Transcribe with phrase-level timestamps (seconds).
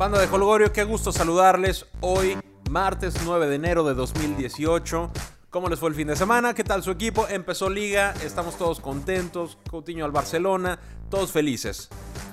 [0.00, 2.38] Banda de Holgorio, qué gusto saludarles hoy,
[2.70, 5.10] martes 9 de enero de 2018.
[5.50, 6.54] ¿Cómo les fue el fin de semana?
[6.54, 7.28] ¿Qué tal su equipo?
[7.28, 9.58] Empezó liga, estamos todos contentos.
[9.68, 10.78] Coutinho al Barcelona,
[11.10, 11.90] todos felices.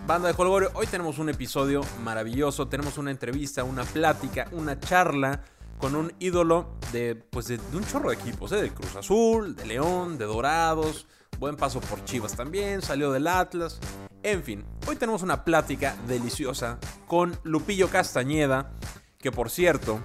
[0.07, 2.69] Banda de Holgorio, hoy tenemos un episodio maravilloso.
[2.69, 5.41] Tenemos una entrevista, una plática, una charla
[5.77, 8.61] con un ídolo de, pues de, un chorro de equipos, ¿eh?
[8.61, 11.05] del Cruz Azul, de León, de Dorados.
[11.39, 13.79] Buen paso por Chivas también, salió del Atlas.
[14.23, 18.71] En fin, hoy tenemos una plática deliciosa con Lupillo Castañeda,
[19.19, 19.99] que por cierto,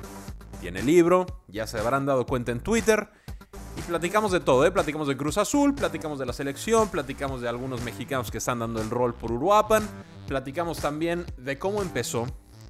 [0.61, 3.09] tiene libro, ya se habrán dado cuenta en Twitter.
[3.79, 4.71] Y platicamos de todo, ¿eh?
[4.71, 8.83] Platicamos de Cruz Azul, platicamos de la selección, platicamos de algunos mexicanos que están dando
[8.83, 9.89] el rol por Uruapan,
[10.29, 12.27] platicamos también de cómo empezó.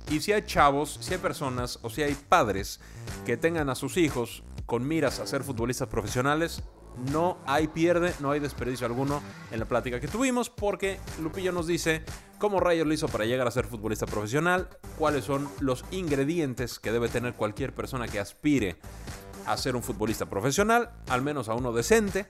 [0.08, 2.78] Y si hay chavos, si hay personas o si hay padres
[3.26, 6.62] que tengan a sus hijos con miras a ser futbolistas profesionales,
[7.10, 11.66] no hay pierde, no hay desperdicio alguno en la plática que tuvimos porque Lupillo nos
[11.66, 12.04] dice
[12.38, 14.68] cómo rayos lo hizo para llegar a ser futbolista profesional,
[14.98, 18.76] cuáles son los ingredientes que debe tener cualquier persona que aspire
[19.46, 22.26] a ser un futbolista profesional, al menos a uno decente.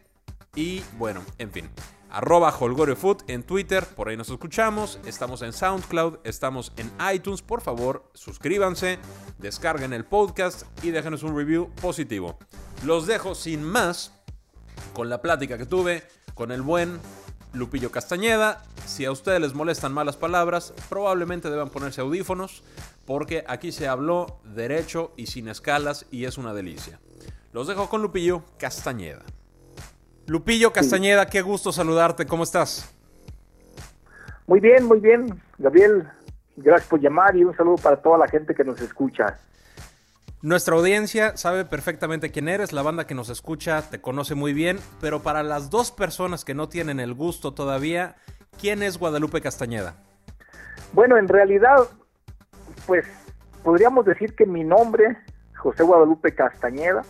[0.55, 1.71] Y bueno, en fin.
[2.11, 5.01] Arroba HolgorioFoot en Twitter, por ahí nos escuchamos.
[5.07, 7.41] Estamos en SoundCloud, estamos en iTunes.
[7.41, 8.99] Por favor, suscríbanse,
[9.39, 12.39] descarguen el podcast y déjenos un review positivo.
[12.85, 14.22] Los dejo sin más
[14.93, 16.03] con la plática que tuve
[16.35, 16.99] con el buen
[17.53, 18.63] Lupillo Castañeda.
[18.87, 22.63] Si a ustedes les molestan malas palabras, probablemente deban ponerse audífonos
[23.07, 26.99] porque aquí se habló derecho y sin escalas y es una delicia.
[27.53, 29.23] Los dejo con Lupillo Castañeda.
[30.27, 32.95] Lupillo Castañeda, qué gusto saludarte, ¿cómo estás?
[34.47, 36.09] Muy bien, muy bien, Gabriel.
[36.57, 39.39] Gracias por llamar y un saludo para toda la gente que nos escucha.
[40.43, 44.81] Nuestra audiencia sabe perfectamente quién eres, la banda que nos escucha te conoce muy bien,
[45.01, 48.17] pero para las dos personas que no tienen el gusto todavía,
[48.61, 49.95] ¿quién es Guadalupe Castañeda?
[50.95, 51.77] Bueno, en realidad,
[52.89, 53.07] pues
[53.63, 55.17] podríamos decir que mi nombre,
[55.55, 57.03] José Guadalupe Castañeda,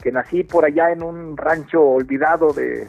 [0.00, 2.86] que nací por allá en un rancho olvidado de,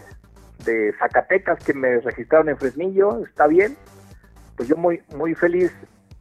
[0.66, 3.75] de Zacatecas que me registraron en Fresnillo, está bien,
[4.56, 5.74] pues yo muy, muy feliz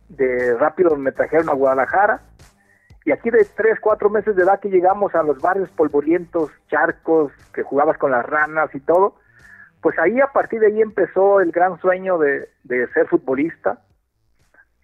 [0.08, 2.22] de rápido me trajeron a Guadalajara
[3.04, 7.32] y aquí de tres, cuatro meses de edad que llegamos a los barrios polvorientos, charcos,
[7.52, 9.16] que jugabas con las ranas y todo,
[9.82, 12.48] pues ahí a partir de ahí empezó el gran sueño de,
[12.94, 13.82] ser futbolista.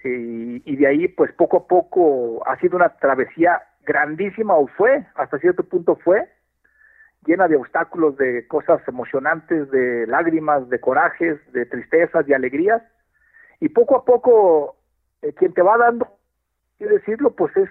[0.04, 5.06] Y, y, de ahí pues poco a poco ha sido una travesía grandísima o fue,
[5.14, 6.26] hasta cierto punto fue,
[7.26, 12.82] llena de obstáculos, de cosas emocionantes, de lágrimas, de corajes, de tristezas, de alegrías.
[13.60, 14.76] Y poco a poco
[15.22, 16.08] eh, quien te va dando,
[16.78, 17.68] y decirlo, pues es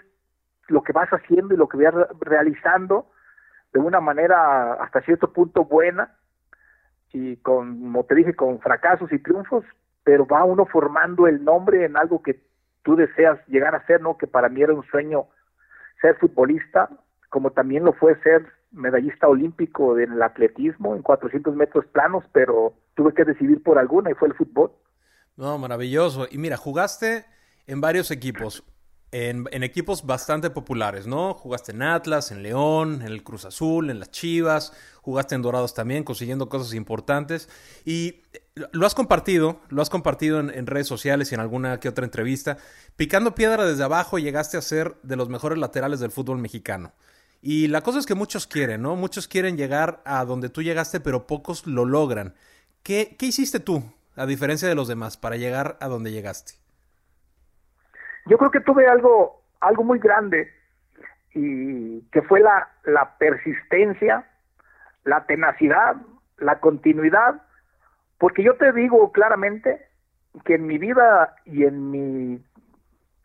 [0.69, 3.07] lo que vas haciendo y lo que vas realizando
[3.73, 6.15] de una manera hasta cierto punto buena
[7.11, 9.65] y con, como te dije, con fracasos y triunfos,
[10.03, 12.39] pero va uno formando el nombre en algo que
[12.83, 14.17] tú deseas llegar a ser, ¿no?
[14.17, 15.27] Que para mí era un sueño
[16.01, 16.89] ser futbolista,
[17.29, 22.73] como también lo fue ser medallista olímpico en el atletismo, en 400 metros planos, pero
[22.95, 24.71] tuve que decidir por alguna y fue el fútbol.
[25.35, 26.27] No, maravilloso.
[26.29, 27.25] Y mira, jugaste
[27.65, 28.63] en varios equipos
[29.11, 31.33] en, equipos bastante populares, ¿no?
[31.33, 34.71] Jugaste en Atlas, en León, en el Cruz Azul, en las Chivas,
[35.01, 37.49] jugaste en Dorados también, consiguiendo cosas importantes.
[37.85, 38.21] Y
[38.71, 42.57] lo has compartido, lo has compartido en, redes sociales y en alguna que otra entrevista.
[42.95, 46.93] Picando piedra desde abajo llegaste a ser de los mejores laterales del fútbol mexicano.
[47.41, 48.95] Y la cosa es que muchos quieren, ¿no?
[48.95, 52.35] Muchos quieren llegar a donde tú llegaste, pero pocos lo logran.
[52.83, 53.83] ¿Qué, qué hiciste tú,
[54.15, 56.58] a diferencia de los demás, para llegar a donde llegaste?
[58.25, 60.51] Yo creo que tuve algo, algo muy grande
[61.33, 64.25] y que fue la, la persistencia,
[65.03, 65.95] la tenacidad,
[66.37, 67.41] la continuidad,
[68.17, 69.87] porque yo te digo claramente
[70.45, 72.43] que en mi vida y en mi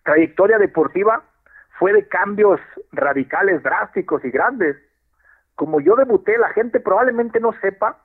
[0.04, 1.22] trayectoria deportiva
[1.78, 2.60] fue de cambios
[2.92, 4.76] radicales, drásticos y grandes.
[5.56, 7.98] Como yo debuté, la gente probablemente no sepa,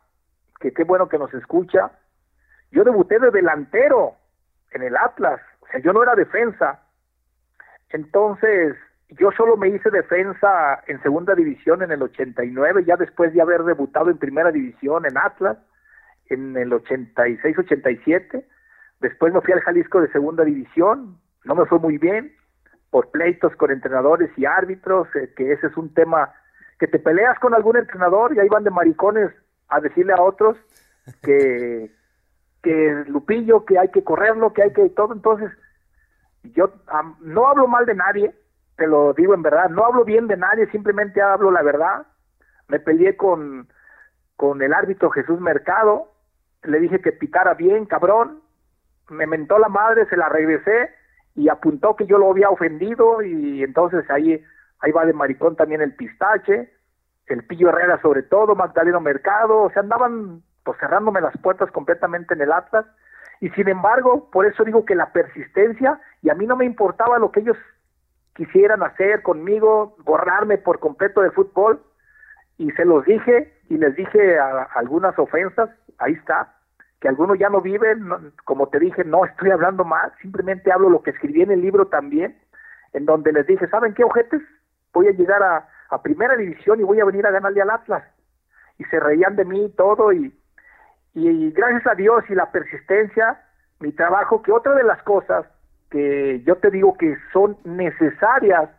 [0.59, 1.91] que qué bueno que nos escucha,
[2.71, 4.15] yo debuté de delantero
[4.71, 5.41] en el Atlas,
[5.83, 6.81] yo no era defensa,
[7.89, 8.75] entonces,
[9.09, 13.63] yo solo me hice defensa en segunda división en el 89, ya después de haber
[13.63, 15.57] debutado en primera división en Atlas,
[16.27, 18.45] en el 86-87.
[18.99, 22.31] Después me fui al Jalisco de segunda división, no me fue muy bien,
[22.91, 26.33] por pleitos con entrenadores y árbitros, eh, que ese es un tema
[26.79, 29.31] que te peleas con algún entrenador y ahí van de maricones
[29.67, 30.57] a decirle a otros
[31.21, 31.91] que,
[32.61, 35.13] que Lupillo, que hay que correrlo, que hay que todo.
[35.13, 35.51] Entonces,
[36.43, 36.71] yo
[37.21, 38.33] no hablo mal de nadie,
[38.75, 42.07] te lo digo en verdad, no hablo bien de nadie, simplemente hablo la verdad.
[42.67, 43.67] Me peleé con,
[44.35, 46.11] con el árbitro Jesús Mercado,
[46.63, 48.41] le dije que pitara bien, cabrón,
[49.09, 50.91] me mentó la madre, se la regresé
[51.35, 54.43] y apuntó que yo lo había ofendido y entonces ahí,
[54.79, 56.71] ahí va de maricón también el pistache,
[57.27, 62.35] el Pillo Herrera sobre todo, Magdaleno Mercado, o sea, andaban pues cerrándome las puertas completamente
[62.35, 62.85] en el Atlas
[63.39, 67.17] y sin embargo, por eso digo que la persistencia y a mí no me importaba
[67.17, 67.57] lo que ellos
[68.35, 71.81] quisieran hacer conmigo, borrarme por completo de fútbol
[72.59, 74.37] y se los dije y les dije
[74.75, 76.53] algunas ofensas, ahí está,
[77.01, 81.01] que algunos ya no viven, como te dije, no estoy hablando más, simplemente hablo lo
[81.01, 82.37] que escribí en el libro también,
[82.93, 84.43] en donde les dije, ¿saben qué ojetes?
[84.93, 88.03] Voy a llegar a, a primera división y voy a venir a ganarle al Atlas.
[88.77, 90.38] Y se reían de mí y todo, y,
[91.27, 93.41] y gracias a Dios y la persistencia,
[93.79, 95.45] mi trabajo, que otra de las cosas
[95.89, 98.69] que yo te digo que son necesarias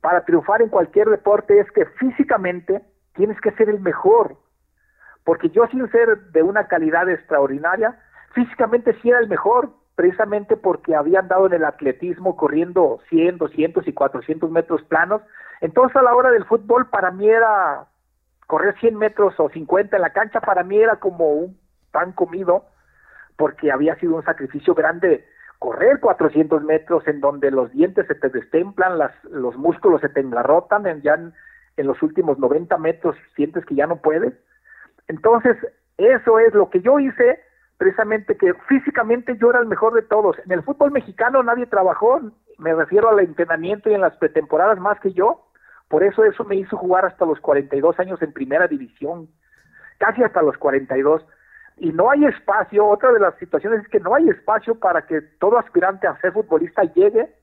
[0.00, 2.82] para triunfar en cualquier deporte es que físicamente
[3.14, 4.36] tienes que ser el mejor,
[5.24, 7.98] porque yo sin ser de una calidad extraordinaria,
[8.32, 13.86] físicamente sí era el mejor, precisamente porque había andado en el atletismo corriendo 100, 200
[13.86, 15.20] y 400 metros planos,
[15.60, 17.86] entonces a la hora del fútbol para mí era
[18.46, 21.59] correr 100 metros o 50 en la cancha, para mí era como un
[21.90, 22.66] pan comido,
[23.36, 25.24] porque había sido un sacrificio grande
[25.60, 30.20] correr 400 metros en donde los dientes se te destemplan, las, los músculos se te
[30.20, 31.32] engarrotan, en, ya en,
[31.86, 34.34] los últimos 90 metros sientes que ya no puedes.
[35.06, 35.56] Entonces,
[35.98, 37.40] eso es lo que yo hice,
[37.76, 40.38] precisamente que físicamente yo era el mejor de todos.
[40.46, 42.20] En el fútbol mexicano nadie trabajó,
[42.58, 45.46] me refiero al entrenamiento y en las pretemporadas más que yo,
[45.88, 49.28] por eso eso me hizo jugar hasta los 42 años en primera división,
[49.98, 51.22] casi hasta los 42
[51.80, 55.22] y no hay espacio, otra de las situaciones es que no hay espacio para que
[55.40, 57.34] todo aspirante a ser futbolista llegue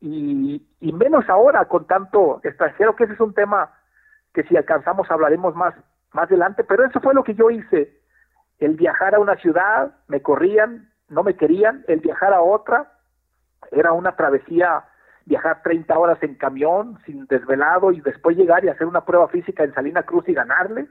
[0.00, 3.72] y, y menos ahora con tanto extranjero, que ese es un tema
[4.32, 5.74] que si alcanzamos hablaremos más,
[6.12, 8.00] más adelante, pero eso fue lo que yo hice,
[8.60, 12.92] el viajar a una ciudad, me corrían, no me querían, el viajar a otra,
[13.72, 14.84] era una travesía,
[15.24, 19.64] viajar 30 horas en camión, sin desvelado, y después llegar y hacer una prueba física
[19.64, 20.86] en Salina Cruz y ganarle,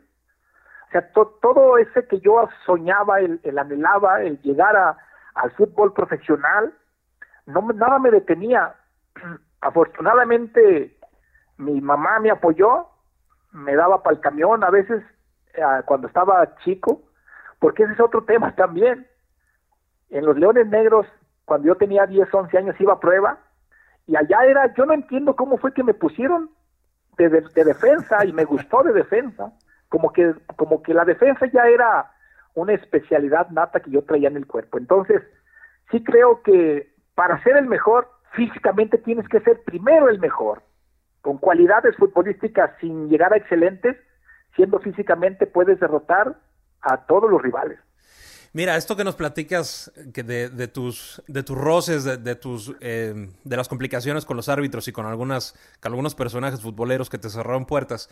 [0.89, 4.97] o sea, todo ese que yo soñaba, el, anhelaba, el llegar a,
[5.35, 6.73] al fútbol profesional,
[7.45, 8.75] no nada me detenía.
[9.61, 10.97] Afortunadamente,
[11.57, 12.87] mi mamá me apoyó,
[13.51, 15.03] me daba para el camión a veces
[15.53, 17.03] eh, cuando estaba chico,
[17.59, 19.05] porque ese es otro tema también.
[20.09, 21.05] En los Leones Negros,
[21.45, 23.37] cuando yo tenía 10, 11 años, iba a prueba,
[24.07, 26.49] y allá era, yo no entiendo cómo fue que me pusieron
[27.15, 29.51] de defensa y me gustó de defensa
[29.89, 32.11] como que, como que la defensa ya era
[32.53, 34.77] una especialidad nata que yo traía en el cuerpo.
[34.77, 35.21] Entonces,
[35.91, 40.61] sí creo que para ser el mejor, físicamente tienes que ser primero el mejor,
[41.21, 43.97] con cualidades futbolísticas sin llegar a excelentes,
[44.55, 46.37] siendo físicamente puedes derrotar
[46.81, 47.79] a todos los rivales.
[48.51, 53.29] Mira, esto que nos platicas que de, de, tus, de tus roces, de, tus, eh,
[53.43, 57.29] de las complicaciones con los árbitros y con, algunas, con algunos personajes futboleros que te
[57.29, 58.09] cerraron puertas,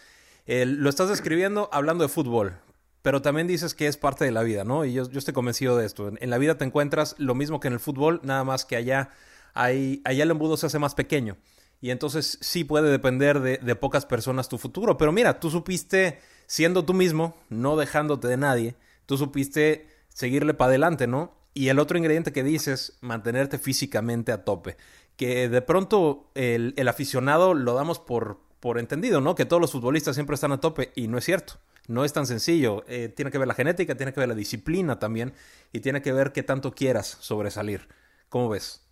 [0.48, 2.58] lo estás describiendo hablando de fútbol,
[3.02, 4.86] pero también dices que es parte de la vida, ¿no?
[4.86, 6.12] Y yo, estoy convencido de esto.
[6.20, 9.12] En, la vida te encuentras lo mismo que en el fútbol, nada más que allá,
[9.54, 11.38] allá el embudo se hace más pequeño.
[11.80, 14.98] Y entonces sí puede depender de, pocas personas tu futuro.
[14.98, 20.70] Pero mira, tú supiste, siendo tú mismo, no dejándote de nadie, tú supiste seguirle para
[20.70, 21.36] adelante, ¿no?
[21.54, 24.78] Y el otro ingrediente que dices, mantenerte físicamente a tope.
[25.18, 29.36] Que de pronto el aficionado lo damos por, por entendido, ¿no?
[29.36, 31.54] Que todos los futbolistas siempre están a tope y no es cierto.
[31.88, 32.84] No es tan sencillo.
[32.88, 35.34] Eh, tiene que ver la genética, tiene que ver la disciplina también
[35.72, 37.88] y tiene que ver qué tanto quieras sobresalir.
[38.30, 38.84] ¿Cómo ves?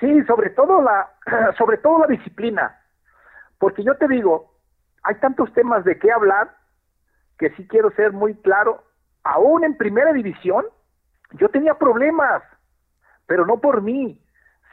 [0.00, 1.10] Sí, sobre todo la,
[1.58, 2.78] sobre todo la disciplina.
[3.58, 4.54] Porque yo te digo,
[5.02, 6.56] hay tantos temas de qué hablar
[7.38, 8.84] que sí quiero ser muy claro.
[9.22, 10.66] Aún en primera división,
[11.32, 12.42] yo tenía problemas,
[13.26, 14.20] pero no por mí,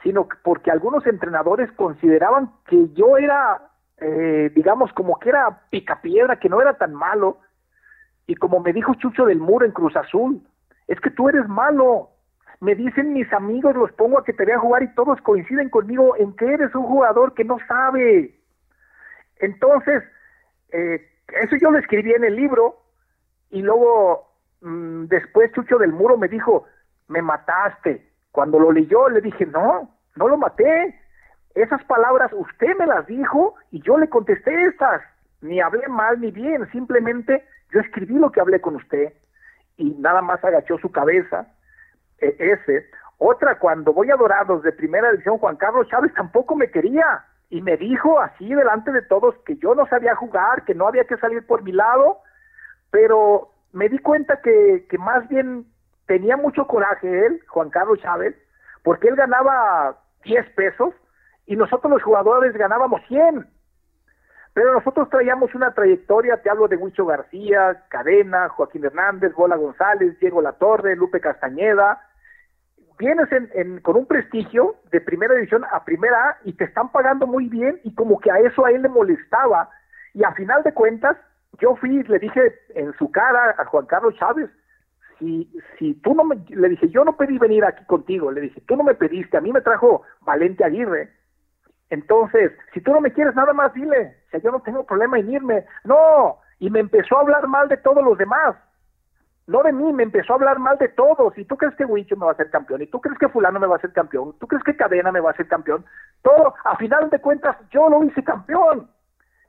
[0.02, 3.71] sino porque algunos entrenadores consideraban que yo era
[4.02, 7.38] eh, digamos, como que era picapiedra, que no era tan malo.
[8.26, 10.42] Y como me dijo Chucho del Muro en Cruz Azul,
[10.88, 12.10] es que tú eres malo.
[12.60, 16.16] Me dicen mis amigos, los pongo a que te vean jugar y todos coinciden conmigo
[16.16, 18.38] en que eres un jugador que no sabe.
[19.36, 20.02] Entonces,
[20.70, 21.08] eh,
[21.40, 22.82] eso yo lo escribí en el libro
[23.50, 24.32] y luego
[24.62, 26.64] mm, después Chucho del Muro me dijo,
[27.08, 28.08] me mataste.
[28.32, 30.98] Cuando lo leyó le dije, no, no lo maté,
[31.54, 35.02] esas palabras usted me las dijo y yo le contesté esas.
[35.40, 39.12] Ni hablé mal ni bien, simplemente yo escribí lo que hablé con usted
[39.76, 41.46] y nada más agachó su cabeza.
[42.18, 42.86] E, ese.
[43.18, 47.60] Otra, cuando voy a Dorados de primera división, Juan Carlos Chávez tampoco me quería y
[47.60, 51.18] me dijo así delante de todos que yo no sabía jugar, que no había que
[51.18, 52.18] salir por mi lado,
[52.90, 55.66] pero me di cuenta que, que más bien
[56.06, 58.34] tenía mucho coraje él, Juan Carlos Chávez,
[58.82, 60.94] porque él ganaba 10 pesos
[61.46, 63.46] y nosotros los jugadores ganábamos 100.
[64.54, 70.18] Pero nosotros traíamos una trayectoria, te hablo de Huicho García, Cadena, Joaquín Hernández, Bola González,
[70.20, 72.02] Diego Latorre, Lupe Castañeda.
[72.98, 77.26] Vienes en, con un prestigio de primera división a primera A y te están pagando
[77.26, 79.70] muy bien y como que a eso a él le molestaba.
[80.12, 81.16] Y a final de cuentas,
[81.58, 84.50] yo fui le dije en su cara a Juan Carlos Chávez,
[85.18, 88.60] si, si tú no me, le dije, yo no pedí venir aquí contigo, le dije,
[88.66, 91.10] tú no me pediste, a mí me trajo Valente Aguirre,
[91.92, 95.18] entonces, si tú no me quieres nada más, dile, o sea, yo no tengo problema
[95.18, 95.66] en irme.
[95.84, 98.56] No, y me empezó a hablar mal de todos los demás.
[99.46, 101.36] No de mí, me empezó a hablar mal de todos.
[101.36, 102.80] ¿Y tú crees que Wincho me va a ser campeón?
[102.80, 104.34] ¿Y tú crees que fulano me va a ser campeón?
[104.40, 105.84] ¿Tú crees que Cadena me va a ser campeón?
[106.22, 108.88] Todo, a final de cuentas, yo lo hice campeón.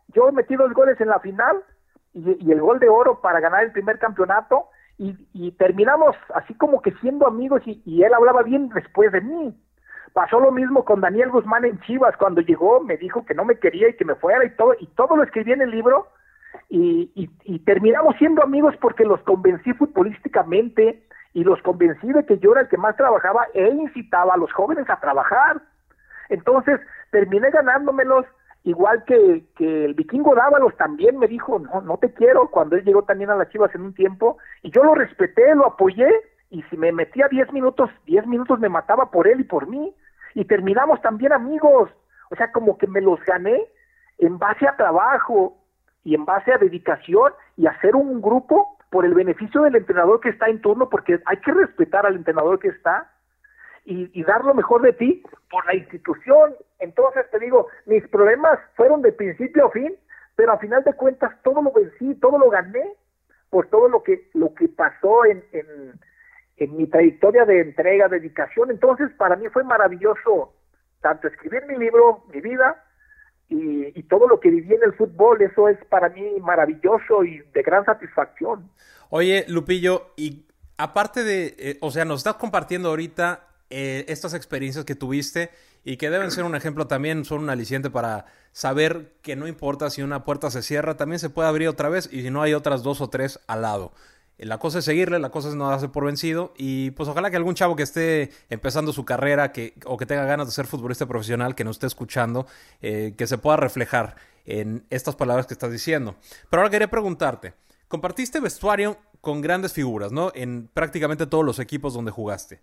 [0.09, 1.63] Yo metí dos goles en la final
[2.11, 6.91] y, el gol de oro para ganar el primer campeonato y, terminamos así como que
[6.99, 9.57] siendo amigos y, y él hablaba bien después de mí.
[10.11, 13.57] Pasó lo mismo con Daniel Guzmán en Chivas, cuando llegó me dijo que no me
[13.57, 16.07] quería y que me fuera y todo, y todo lo escribí en el libro,
[16.69, 22.51] y, y, terminamos siendo amigos porque los convencí futbolísticamente y los convencí de que yo
[22.51, 25.61] era el que más trabajaba e incitaba a los jóvenes a trabajar.
[26.29, 26.79] Entonces
[27.11, 28.25] terminé ganándomelos,
[28.63, 32.83] igual que, que el vikingo Dávalos también me dijo, no, no te quiero, cuando él
[32.83, 36.09] llegó también a las Chivas en un tiempo, y yo lo respeté, lo apoyé,
[36.53, 39.91] y si me metía 10 minutos, 10 minutos me mataba por él y por mí,
[40.35, 41.89] y terminamos también amigos.
[42.29, 43.59] O sea, como que me los gané
[44.19, 45.57] en base a trabajo
[46.03, 50.29] y en base a dedicación y hacer un grupo por el beneficio del entrenador que
[50.29, 53.11] está en turno, porque hay que respetar al entrenador que está
[53.83, 56.53] y, y, dar lo mejor de ti por la institución.
[56.77, 59.95] Entonces te digo, mis problemas fueron de principio a fin,
[60.35, 62.93] pero a final de cuentas todo lo vencí, todo lo gané
[63.49, 65.99] por todo lo que lo que pasó en, en,
[66.57, 68.71] en mi trayectoria de entrega, dedicación.
[68.71, 70.53] Entonces, para mí fue maravilloso
[71.01, 72.83] tanto escribir mi libro, mi vida,
[73.49, 75.41] y, todo lo que viví en el fútbol.
[75.41, 78.69] Eso es para mí maravilloso y de gran satisfacción.
[79.09, 80.45] Oye, Lupillo, y
[80.77, 85.49] aparte de, eh, o sea, nos estás compartiendo ahorita eh, estas experiencias que tuviste
[85.83, 89.89] y que deben ser un ejemplo también, son un aliciente para saber que no importa
[89.89, 92.53] si una puerta se cierra, también se puede abrir otra vez y si no hay
[92.53, 93.91] otras dos o tres al lado.
[94.37, 97.37] La cosa es seguirle, la cosa es no darse por vencido y pues ojalá que
[97.37, 101.05] algún chavo que esté empezando su carrera que, o que tenga ganas de ser futbolista
[101.05, 102.47] profesional, que nos esté escuchando,
[102.81, 106.15] eh, que se pueda reflejar en estas palabras que estás diciendo.
[106.49, 107.53] Pero ahora quería preguntarte,
[107.87, 110.31] compartiste vestuario con grandes figuras, ¿no?
[110.35, 112.59] En prácticamente todos los equipos donde jugaste.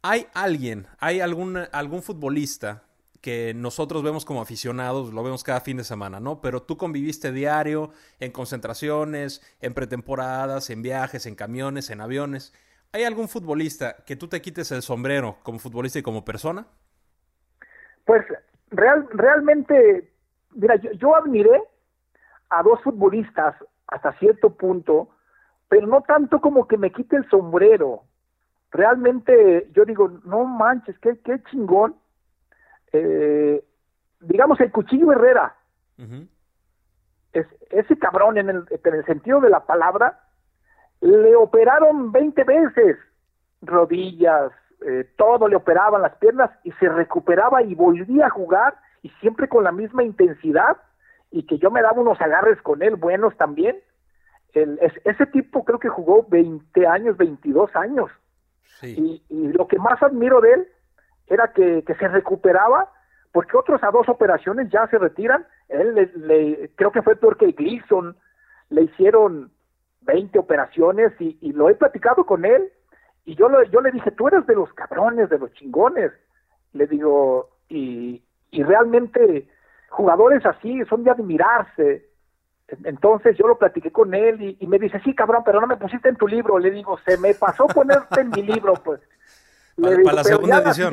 [0.00, 2.82] ¿Hay alguien, hay algún, algún futbolista
[3.22, 6.40] que nosotros vemos como aficionados, lo vemos cada fin de semana, ¿no?
[6.40, 12.52] Pero tú conviviste diario en concentraciones, en pretemporadas, en viajes, en camiones, en aviones.
[12.92, 16.66] ¿Hay algún futbolista que tú te quites el sombrero como futbolista y como persona?
[18.04, 18.24] Pues
[18.70, 20.12] real, realmente,
[20.50, 21.62] mira, yo, yo admiré
[22.50, 23.54] a dos futbolistas
[23.86, 25.10] hasta cierto punto,
[25.68, 28.02] pero no tanto como que me quite el sombrero.
[28.72, 32.01] Realmente yo digo, no manches, qué, qué chingón
[32.92, 33.64] eh,
[34.20, 35.56] digamos, el Cuchillo Herrera,
[37.32, 40.20] es, ese cabrón en el, en el sentido de la palabra,
[41.00, 42.96] le operaron 20 veces
[43.60, 44.52] rodillas,
[44.86, 49.48] eh, todo le operaban las piernas y se recuperaba y volvía a jugar y siempre
[49.48, 50.76] con la misma intensidad
[51.30, 53.78] y que yo me daba unos agarres con él buenos también.
[54.52, 58.10] El, ese tipo creo que jugó 20 años, 22 años.
[58.82, 60.68] Y, y, lo que más admiro de él
[61.26, 62.90] era que, se recuperaba,
[63.32, 65.46] porque otros a dos operaciones ya se retiran.
[65.68, 68.16] Él le, creo que fue peor que Gleason,
[68.70, 69.50] le hicieron
[70.02, 72.70] 20 operaciones y, lo he platicado con él.
[73.24, 76.12] Y yo, yo le dije, tú eres de los cabrones, de los chingones.
[76.72, 79.48] Le digo, y, y realmente
[79.88, 82.06] jugadores así son de admirarse.
[82.84, 86.08] Entonces yo lo platiqué con él y, me dice, sí, cabrón, pero no me pusiste
[86.08, 86.58] en tu libro.
[86.58, 89.00] Le digo, se me pasó ponerte en mi libro, pues.
[89.80, 90.92] Para, la segunda edición.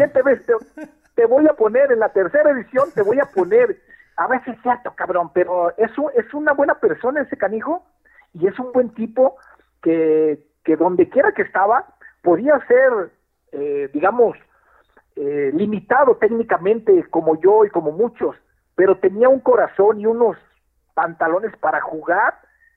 [1.16, 3.82] te, voy a poner, en la tercera edición te voy a poner,
[4.16, 7.86] a ver si es cierto, cabrón, pero es, es una buena persona ese canijo
[8.34, 9.38] y es un buen tipo
[9.82, 11.86] que, que donde quiera que estaba
[12.22, 13.12] podía ser,
[13.52, 14.38] eh, digamos,
[15.16, 18.36] eh, limitado técnicamente como yo y como muchos,
[18.76, 20.38] pero tenía un corazón y unos
[20.94, 22.36] pantalones para jugar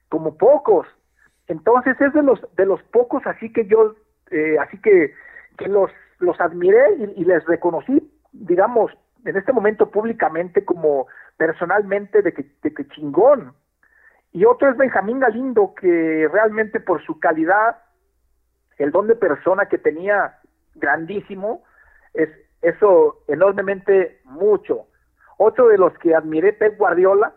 [0.09, 0.87] como pocos.
[1.47, 3.95] Entonces es de los de los pocos así que yo
[4.31, 5.13] eh, así que
[5.57, 8.91] que los, los admiré y, les reconocí, digamos,
[9.25, 11.07] en este momento públicamente como
[11.37, 13.53] personalmente de que, de que chingón.
[14.31, 17.77] Y otro es Benjamín Galindo, que realmente por su calidad,
[18.77, 20.39] el don de persona que tenía
[20.75, 21.63] grandísimo,
[22.13, 22.29] es,
[22.61, 24.87] eso enormemente mucho.
[25.37, 27.33] Otro de los que admiré, Pep Guardiola,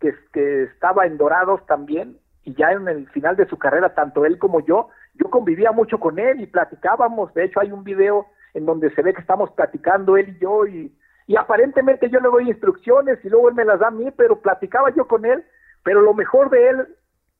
[0.00, 4.26] que, que estaba en Dorados también, y ya en el final de su carrera, tanto
[4.26, 7.32] él como yo, yo convivía mucho con él y platicábamos.
[7.34, 10.66] De hecho, hay un video en donde se ve que estamos platicando él y yo,
[10.66, 10.92] y,
[11.36, 14.90] aparentemente yo le doy instrucciones y luego él me las da a mí, pero platicaba
[14.94, 15.44] yo con él.
[15.82, 16.88] Pero lo mejor de él,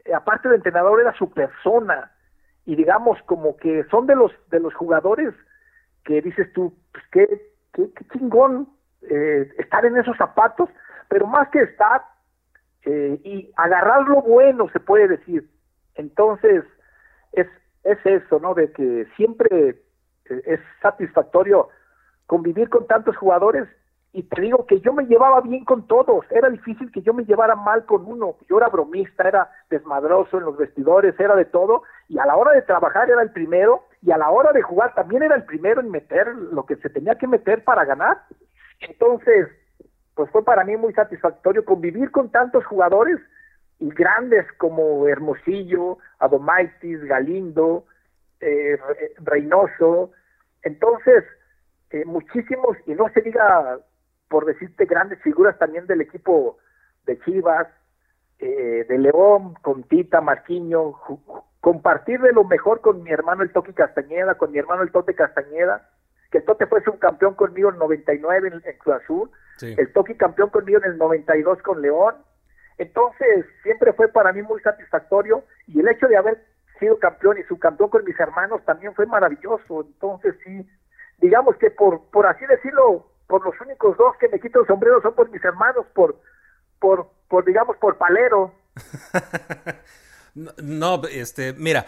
[0.05, 2.11] eh, aparte de entrenador, era su persona.
[2.65, 5.35] Y digamos, como que son de los, de los jugadores
[6.05, 8.69] que dices tú, pues qué, qué, chingón
[9.03, 10.69] eh, estar en esos zapatos,
[11.09, 12.03] pero más que estar
[12.85, 15.49] eh, y agarrar lo bueno, se puede decir.
[15.95, 16.65] Entonces,
[17.33, 17.47] es,
[17.85, 18.55] es eso, ¿no?
[18.55, 21.69] De que siempre eh, es satisfactorio
[22.27, 23.69] convivir con tantos jugadores
[24.15, 27.25] y te digo que yo me llevaba bien con todos, era difícil que yo me
[27.25, 31.83] llevara mal con uno, yo era bromista, era desmadroso en los vestidores, era de todo,
[32.09, 34.95] y a la hora de trabajar era el primero, y a la hora de jugar
[34.95, 38.23] también era el primero en meter lo que se tenía que meter para ganar.
[38.79, 39.49] Entonces,
[40.15, 43.19] pues fue para mí muy satisfactorio convivir con tantos jugadores
[43.79, 47.85] y grandes como Hermosillo, Adomaitis, Galindo,
[48.41, 48.79] eh,
[49.19, 50.13] Reynoso.
[50.63, 51.25] Entonces,
[51.91, 53.79] eh, muchísimos, y no se diga
[54.29, 56.59] por decirte grandes figuras también del equipo
[57.07, 57.69] de Chivas,
[58.39, 60.95] eh, de León, con Tita, Marquiño,
[61.61, 65.15] compartir de lo mejor con mi hermano el Toque Castañeda, con mi hermano el Tote
[65.15, 65.89] Castañeda,
[66.31, 69.31] que el Tote fue campeón conmigo en el 99 en, en Cruz Azul,
[69.63, 72.17] el Toque campeón conmigo en el 92 con León,
[72.79, 76.45] entonces siempre fue para mí muy satisfactorio y el hecho de haber
[76.79, 80.67] sido campeón y subcampeón con mis hermanos también fue maravilloso, entonces sí,
[81.19, 85.01] digamos que por, por así decirlo, por los únicos dos que me quito el sombrero
[85.03, 86.21] son por mis hermanos, por,
[86.79, 88.53] por, por digamos, por palero.
[90.35, 91.87] no, este, mira,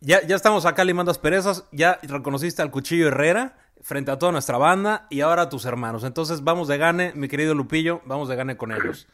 [0.00, 4.58] ya, ya estamos acá limando asperezas, ya reconociste al Cuchillo Herrera frente a toda nuestra
[4.58, 6.04] banda y ahora a tus hermanos.
[6.04, 9.06] Entonces vamos de gane, mi querido Lupillo, vamos de gane con ellos.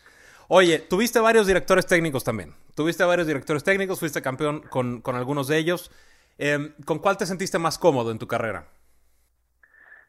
[0.55, 2.51] Oye, tuviste varios directores técnicos también.
[2.75, 5.91] Tuviste varios directores técnicos, fuiste campeón con, con algunos de ellos.
[6.37, 8.65] Em, ¿Con cuál te sentiste más cómodo en tu carrera?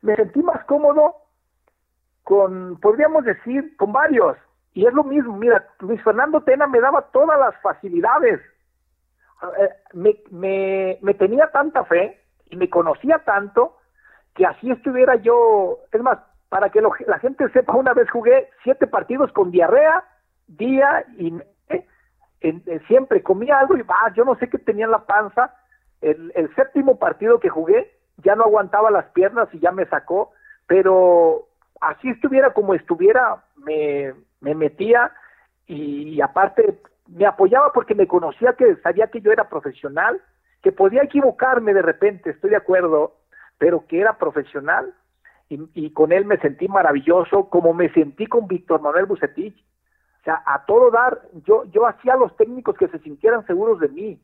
[0.02, 1.16] Me sentí más cómodo
[2.24, 4.36] con, podríamos decir, con varios.
[4.74, 8.42] Y es lo mismo, mira, Luis Fernando Tena me daba todas las facilidades.
[9.62, 13.78] Eh, me, me, me tenía tanta fe y me conocía tanto
[14.36, 18.88] que así estuviera yo, es más, para que la gente sepa, una vez jugué siete
[18.88, 20.04] partidos con diarrea,
[20.58, 21.34] día y
[22.44, 25.56] eh, siempre comía algo y va, yo no sé qué tenía en la panza.
[26.02, 30.32] El, séptimo partido que jugué ya no aguantaba las piernas y ya me sacó,
[30.68, 31.48] pero
[31.80, 35.14] así estuviera como estuviera, me, me metía
[35.66, 40.22] y, aparte me apoyaba porque me conocía que sabía que yo era profesional,
[40.62, 43.16] que podía equivocarme de repente, estoy de acuerdo,
[43.58, 44.94] pero que era profesional
[45.48, 49.56] y, y, con él me sentí maravilloso, como me sentí con Víctor Manuel Bucetich.
[50.24, 53.80] O sea, a todo dar, yo, yo hacía a los técnicos que se sintieran seguros
[53.82, 54.22] de mí.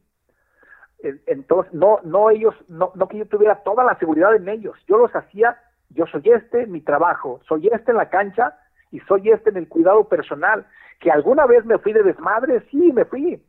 [1.28, 4.98] Entonces, no, no ellos, no, no que yo tuviera toda la seguridad en ellos, yo
[4.98, 5.58] los hacía
[5.90, 8.58] yo soy este mi trabajo, soy este en la cancha
[8.92, 10.66] y soy este en el cuidado personal.
[11.00, 13.44] Que alguna vez me fui de desmadre, sí, me fui.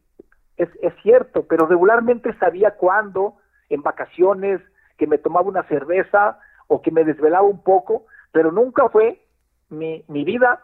[0.56, 3.36] Es, es cierto, pero regularmente sabía cuándo,
[3.68, 4.60] en vacaciones,
[4.98, 9.22] que me tomaba una cerveza o que me desvelaba un poco, pero nunca fue
[9.68, 10.60] mi, mi vida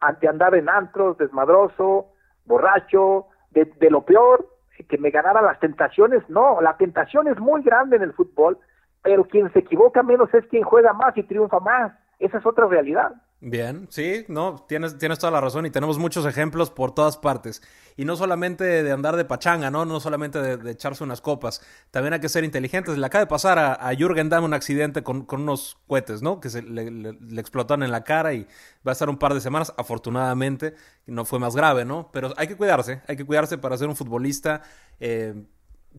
[0.00, 2.06] ante andar en antros, desmadroso,
[2.44, 4.48] borracho, de, de lo peor,
[4.88, 6.28] que me ganara las tentaciones.
[6.28, 8.58] No, la tentación es muy grande en el fútbol
[9.04, 11.92] pero quien se equivoca menos es quien juega más y triunfa más.
[12.18, 13.12] Esa es otra realidad.
[13.46, 17.60] Bien, sí, no, tienes, tienes toda la razón y tenemos muchos ejemplos por todas partes.
[17.94, 19.84] Y no solamente de andar de pachanga, ¿no?
[19.84, 21.60] No solamente de, echarse unas copas.
[21.90, 22.96] También hay que ser inteligentes.
[22.96, 26.40] Le acaba de pasar a, a Jürgen Damm un accidente con, unos cohetes, ¿no?
[26.40, 28.44] Que se le, le, explotaron en la cara y
[28.86, 29.74] va a estar un par de semanas.
[29.76, 32.08] Afortunadamente, no fue más grave, ¿no?
[32.14, 34.62] Pero hay que cuidarse, hay que cuidarse para ser un futbolista,
[35.00, 35.34] eh,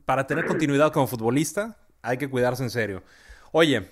[0.03, 3.03] para tener continuidad como futbolista, hay que cuidarse en serio.
[3.51, 3.87] Oye,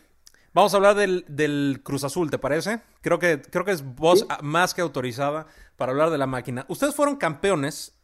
[0.54, 2.82] vamos a hablar del, Cruz Azul, ¿te parece?
[3.02, 6.66] Creo que, creo que es voz más que autorizada para hablar de la máquina.
[6.70, 7.98] Ustedes fueron campeones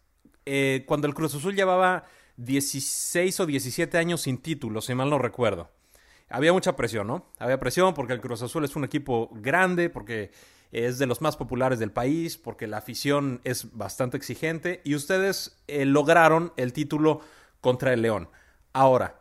[0.46, 2.06] eh, cuando el Cruz Azul llevaba
[2.38, 5.72] 16 o 17 años sin título, si mal no recuerdo.
[6.30, 7.26] Había mucha presión, ¿no?
[7.40, 10.32] Había presión porque el Cruz Azul es un equipo grande, porque
[10.72, 15.60] es de los más populares del país, porque la afición es bastante exigente y ustedes
[15.68, 17.22] eh, lograron el título
[17.62, 18.30] contra el León.
[18.74, 19.19] Ahora,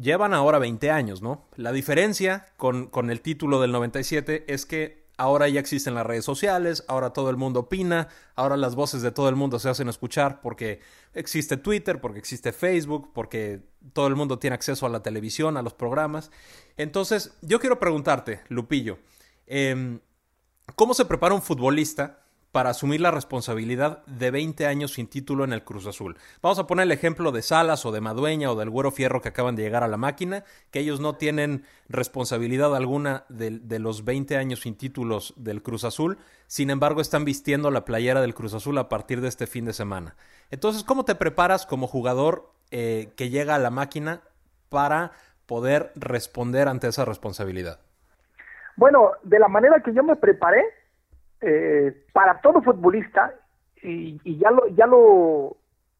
[0.00, 1.46] llevan ahora 20 años, ¿no?
[1.56, 6.24] La diferencia con, con, el título del 97 es que ahora ya existen las redes
[6.24, 9.88] sociales, ahora todo el mundo opina, ahora las voces de todo el mundo se hacen
[9.88, 10.80] escuchar porque
[11.12, 13.60] existe Twitter, porque existe Facebook, porque
[13.92, 16.30] todo el mundo tiene acceso a la televisión, a los programas.
[16.76, 18.98] Entonces, yo quiero preguntarte, Lupillo,
[19.46, 20.00] em,
[20.76, 25.52] ¿cómo se prepara un futbolista para asumir la responsabilidad de 20 años sin título en
[25.52, 26.16] el Cruz Azul.
[26.40, 29.28] Vamos a poner el ejemplo de Salas o de Madueña o del Güero Fierro que
[29.28, 34.36] acaban de llegar a la máquina, que ellos no tienen responsabilidad alguna de, los 20
[34.36, 38.78] años sin títulos del Cruz Azul, sin embargo están vistiendo la playera del Cruz Azul
[38.78, 40.16] a partir de este fin de semana.
[40.50, 44.22] Entonces, ¿cómo te preparas como jugador eh, que llega a la máquina
[44.70, 45.12] para
[45.46, 47.80] poder responder ante esa responsabilidad?
[48.76, 50.62] Bueno, de la manera que yo me preparé,
[51.40, 53.34] eh, para todo futbolista,
[53.82, 55.56] y, ya lo, ya lo,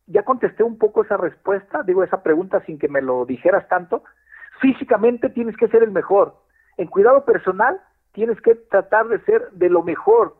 [0.07, 4.03] ya contesté un poco esa respuesta, digo esa pregunta sin que me lo dijeras tanto,
[4.61, 6.35] físicamente tienes que ser el mejor,
[6.77, 7.81] en cuidado personal
[8.13, 10.37] tienes que tratar de ser de lo mejor,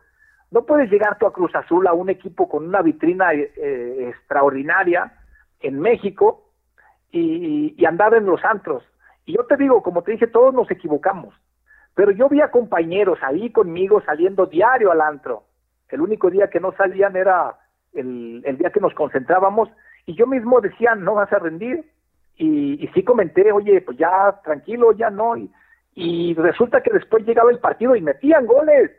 [0.51, 5.13] no puedes llegar tú a Cruz Azul, a un equipo con una vitrina eh, extraordinaria
[5.61, 6.51] en México
[7.13, 8.83] y, y andar en los antros.
[9.27, 11.35] Y yo te digo, como te dije, todos nos equivocamos.
[11.99, 15.43] Pero yo vi a compañeros ahí conmigo saliendo diario al antro.
[15.89, 17.59] El único día que no salían era
[17.93, 19.69] el, día que nos concentrábamos
[20.07, 21.91] y yo mismo decía, no vas a rendir.
[22.37, 25.35] Y, y sí comenté, oye, pues ya tranquilo, ya no.
[25.97, 28.93] Y, resulta que después llegaba el partido y metían goles.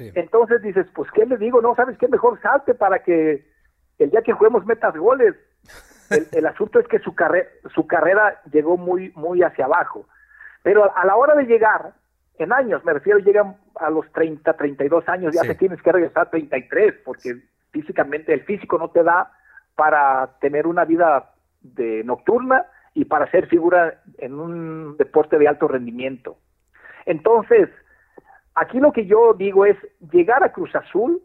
[0.00, 1.62] Entonces dices, pues ¿qué le digo?
[1.62, 2.08] No, ¿sabes qué?
[2.08, 3.46] Mejor salte para que
[4.00, 5.36] el día que juguemos metas goles.
[6.10, 10.06] El, el asunto es que su, carrera su carrera llegó muy, muy hacia abajo.
[10.62, 11.94] Pero a la hora de llegar,
[12.38, 16.26] en años, me refiero, llegan a los 30, 32 años, ya te tienes que regresar
[16.26, 17.36] a 33, porque
[17.70, 19.32] físicamente el físico no te da
[19.74, 25.68] para tener una vida de nocturna y para ser figura en un deporte de alto
[25.68, 26.36] rendimiento.
[27.06, 27.68] Entonces,
[28.54, 29.76] aquí lo que yo digo es,
[30.10, 31.22] llegar a Cruz Azul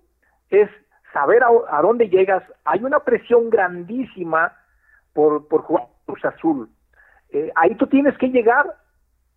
[0.49, 0.69] es
[1.13, 2.43] saber a, dónde llegas.
[2.65, 4.53] Hay una presión grandísima
[5.13, 6.69] por, por jugar Cruz Azul.
[7.29, 8.65] Eh, ahí tú tienes que llegar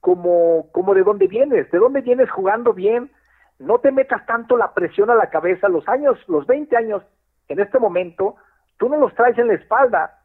[0.00, 3.10] como, como de dónde vienes, de dónde vienes jugando bien,
[3.58, 7.02] no te metas tanto la presión a la cabeza, los años, los 20 años
[7.48, 8.36] en este momento,
[8.78, 10.18] tú no los traes en la espalda,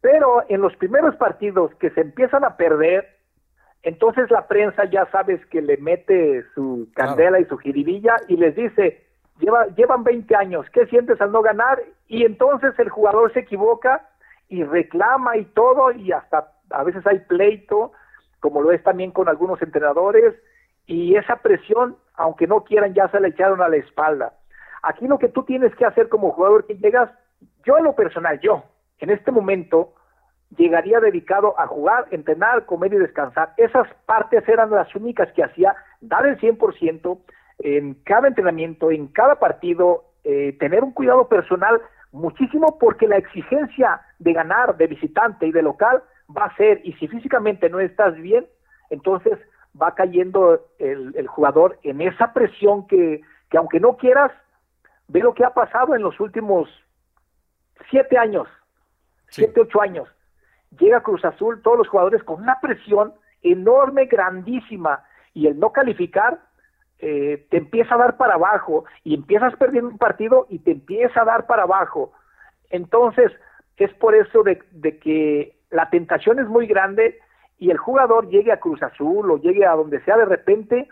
[0.00, 3.18] pero en los primeros partidos que se empiezan a perder,
[3.82, 8.54] entonces la prensa ya sabes que le mete su candela y su jiribilla y les
[8.54, 9.06] dice,
[9.38, 11.82] Lleva, llevan 20 años, ¿qué sientes al no ganar?
[12.06, 14.08] Y entonces el jugador se equivoca
[14.48, 17.92] y reclama y todo y hasta a veces hay pleito
[18.42, 20.34] como lo es también con algunos entrenadores,
[20.84, 24.34] y esa presión, aunque no quieran, ya se la echaron a la espalda.
[24.82, 27.08] Aquí lo que tú tienes que hacer como jugador que llegas,
[27.64, 28.64] yo en lo personal, yo,
[28.98, 29.94] en este momento,
[30.56, 33.54] llegaría dedicado a jugar, entrenar, comer y descansar.
[33.56, 37.18] Esas partes eran las únicas que hacía, dar el 100%
[37.60, 44.02] en cada entrenamiento, en cada partido, eh, tener un cuidado personal muchísimo porque la exigencia
[44.18, 48.14] de ganar de visitante y de local va a ser, y si físicamente no estás
[48.16, 48.46] bien,
[48.90, 49.38] entonces
[49.80, 54.32] va cayendo el, jugador en esa presión que, que aunque no quieras,
[55.08, 56.68] ve lo que ha pasado en los últimos
[57.90, 58.48] siete años,
[59.28, 60.08] siete, ocho años.
[60.78, 65.04] Llega Cruz Azul, todos los jugadores con una presión enorme, grandísima,
[65.34, 66.40] y el no calificar
[66.98, 71.22] eh, te empieza a dar para abajo, y empiezas perdiendo un partido y te empieza
[71.22, 72.12] a dar para abajo.
[72.70, 73.32] Entonces,
[73.84, 77.18] es por eso de, de que la tentación es muy grande
[77.58, 80.88] y el jugador llegue a Cruz Azul o llegue a donde sea de repente,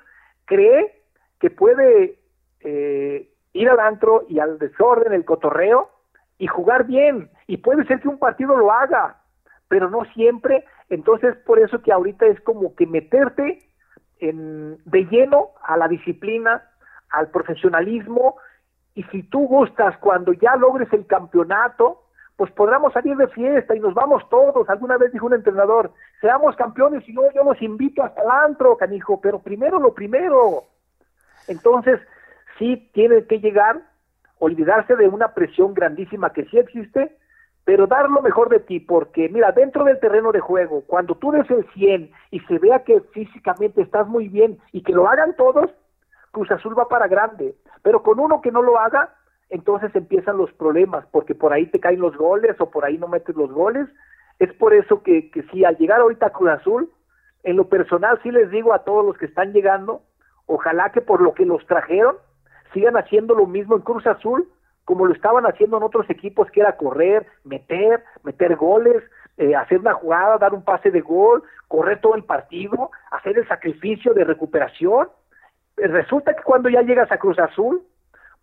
[0.47, 1.03] cree
[1.39, 2.19] que puede
[2.61, 5.91] eh, ir al antro y al desorden, el cotorreo,
[6.39, 7.31] y jugar bien.
[7.47, 9.21] Y puede ser que un partido lo haga,
[9.69, 10.65] pero no siempre.
[10.89, 13.69] Entonces, por eso que ahorita es como que meterte
[14.19, 16.63] en, de lleno a la disciplina,
[17.11, 18.37] al profesionalismo,
[18.95, 22.03] y si tú gustas, cuando ya logres el campeonato,
[22.41, 24.67] pues podremos salir de fiesta y nos vamos todos.
[24.71, 28.79] Alguna vez dijo un entrenador, seamos campeones y luego yo los invito hasta el antro,
[28.79, 30.65] canijo, pero primero lo primero.
[31.49, 32.01] Entonces,
[32.59, 33.83] sí tiene que llegar,
[34.39, 37.15] olvidarse de una presión grandísima que sí existe,
[37.67, 41.33] pero dar lo mejor de ti, porque mira, dentro del terreno de juego, cuando tú
[41.33, 45.37] des el 100 y se vea que físicamente estás muy bien y que lo hagan
[45.37, 45.71] todos,
[46.31, 49.13] Cruz Azul va para grande, pero con uno que no lo haga,
[49.51, 53.09] entonces empiezan los problemas, porque por ahí te caen los goles o por ahí no
[53.09, 53.89] metes los goles.
[54.39, 56.91] Es por eso que, que sí, al llegar ahorita a Cruz Azul,
[57.43, 60.03] en lo personal sí les digo a todos los que están llegando,
[60.47, 62.17] ojalá que por lo que los trajeron,
[62.73, 64.49] sigan haciendo lo mismo en Cruz Azul,
[64.85, 69.03] como lo estaban haciendo en otros equipos, que era correr, meter, meter goles,
[69.37, 73.47] eh, hacer una jugada, dar un pase de gol, correr todo el partido, hacer el
[73.49, 75.09] sacrificio de recuperación
[75.89, 77.83] resulta que cuando ya llegas a Cruz Azul,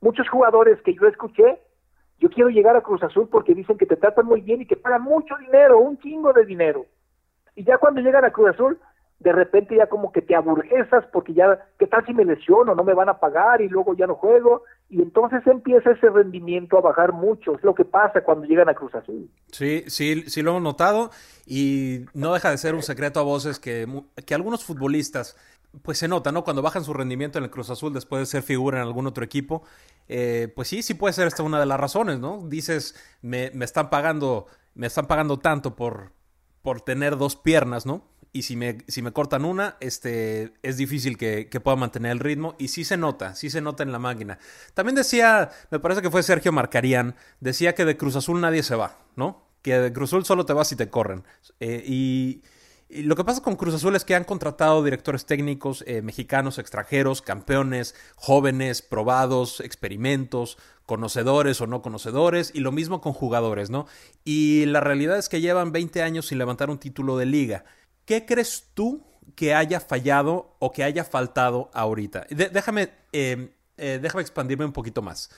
[0.02, 1.60] muchos jugadores que yo escuché,
[2.20, 4.76] yo quiero llegar a Cruz Azul porque dicen que te tratan muy bien y que
[4.76, 6.86] pagan mucho dinero, un chingo de dinero.
[7.56, 8.80] Y ya cuando llegan a Cruz Azul,
[9.20, 12.76] de repente ya como que te aburguesas porque ya, ¿qué tal si me lesiono?
[12.76, 14.64] No me van a pagar y luego ya no juego.
[14.90, 17.56] Y entonces empieza ese rendimiento a bajar mucho.
[17.56, 19.30] Es lo que pasa cuando llegan a Cruz Azul.
[19.52, 21.10] Sí, sí, sí lo hemos notado
[21.48, 23.88] y no deja de ser un secreto a voces que,
[24.26, 25.36] que algunos futbolistas
[25.82, 26.44] pues se nota, ¿no?
[26.44, 29.24] Cuando bajan su rendimiento en el Cruz Azul después de ser figura en algún otro
[29.24, 29.64] equipo,
[30.08, 32.48] eh, pues sí, sí puede ser esta una de las razones, ¿no?
[32.48, 36.14] Dices, me, me, están pagando, me están pagando tanto por,
[36.62, 38.04] por tener dos piernas, ¿no?
[38.34, 42.20] Y si me, si me cortan una, este, es difícil que, que, pueda mantener el
[42.20, 42.56] ritmo.
[42.60, 44.38] Y sí se nota, sí se nota en la máquina.
[44.74, 48.76] También decía, me parece que fue Sergio Marcarían, decía que de Cruz Azul nadie se
[48.76, 49.48] va, ¿no?
[49.62, 51.24] Que de Cruz Azul solo te vas si te corren.
[51.60, 52.44] Eh, y
[52.90, 57.22] lo que pasa con Cruz Azul es que han contratado directores técnicos eh, mexicanos, extranjeros,
[57.22, 63.88] campeones, jóvenes, probados, experimentos, conocedores o no conocedores, y lo mismo con jugadores, ¿no?
[64.24, 67.66] Y la realidad es que llevan 20 años sin levantar un título de liga.
[68.06, 69.04] ¿Qué crees tú
[69.36, 72.26] que haya fallado o que haya faltado ahorita?
[72.30, 75.30] déjame, em, eh, déjame expandirme un poquito más.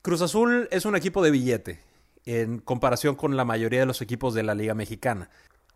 [0.00, 1.80] Cruz Azul es un equipo de billete
[2.24, 5.28] en comparación con la mayoría de los equipos de la Liga Mexicana.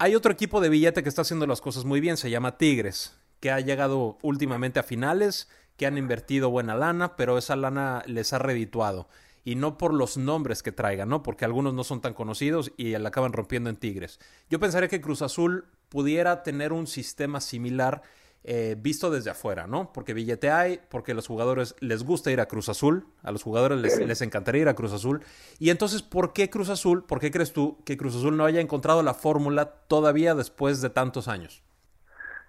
[0.03, 3.19] Hay otro equipo de billete que está haciendo las cosas muy bien, se llama Tigres,
[3.39, 8.33] que ha llegado últimamente a finales, que han invertido buena lana, pero esa lana les
[8.33, 9.11] ha redituado.
[9.45, 11.23] Y no por los nombres que traigan, ¿no?
[11.23, 14.21] Porque algunos no son tan conocidos y la acaban rompiendo en Tigres.
[14.49, 18.01] Yo pensaría que Cruz Azul pudiera tener un sistema similar
[18.43, 19.93] eh, visto desde afuera, ¿no?
[19.93, 23.43] Porque billete hay, porque a los jugadores les gusta ir a Cruz Azul, a los
[23.43, 25.21] jugadores les, les, encantaría ir a Cruz Azul.
[25.59, 27.05] Y entonces, ¿por qué Cruz Azul?
[27.07, 30.91] ¿Por qué crees tú que Cruz Azul no haya encontrado la fórmula todavía después de
[30.91, 31.63] tantos años?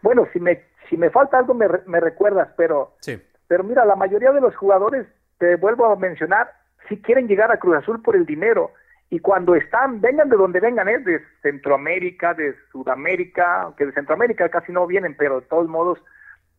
[0.01, 3.21] Bueno, si me, si me falta algo me, me recuerdas, pero, sí.
[3.47, 5.07] pero mira, la mayoría de los jugadores,
[5.39, 6.53] te vuelvo a mencionar,
[6.87, 8.71] si quieren llegar a Cruz Azul por el dinero
[9.13, 10.99] y cuando están, vengan de donde vengan, ¿eh?
[10.99, 15.99] de Centroamérica, de Sudamérica, aunque de Centroamérica casi no vienen, pero de todos modos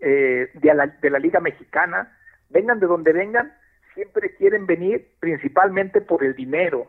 [0.00, 2.14] eh, de, la, Liga Mexicana,
[2.50, 3.54] vengan de donde vengan,
[3.94, 6.88] siempre quieren venir principalmente por el dinero.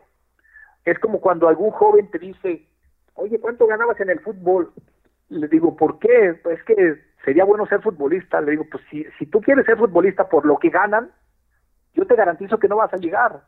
[0.84, 2.68] Es como cuando algún joven te dice,
[3.14, 4.70] oye, ¿cuánto ganabas en el fútbol?
[5.30, 6.38] Le digo, ¿por qué?
[6.42, 8.38] Pues es que sería bueno ser futbolista.
[8.42, 11.10] Le digo, pues si, si tú quieres ser futbolista por lo que ganan,
[11.94, 13.40] yo te garantizo que no vas a llegar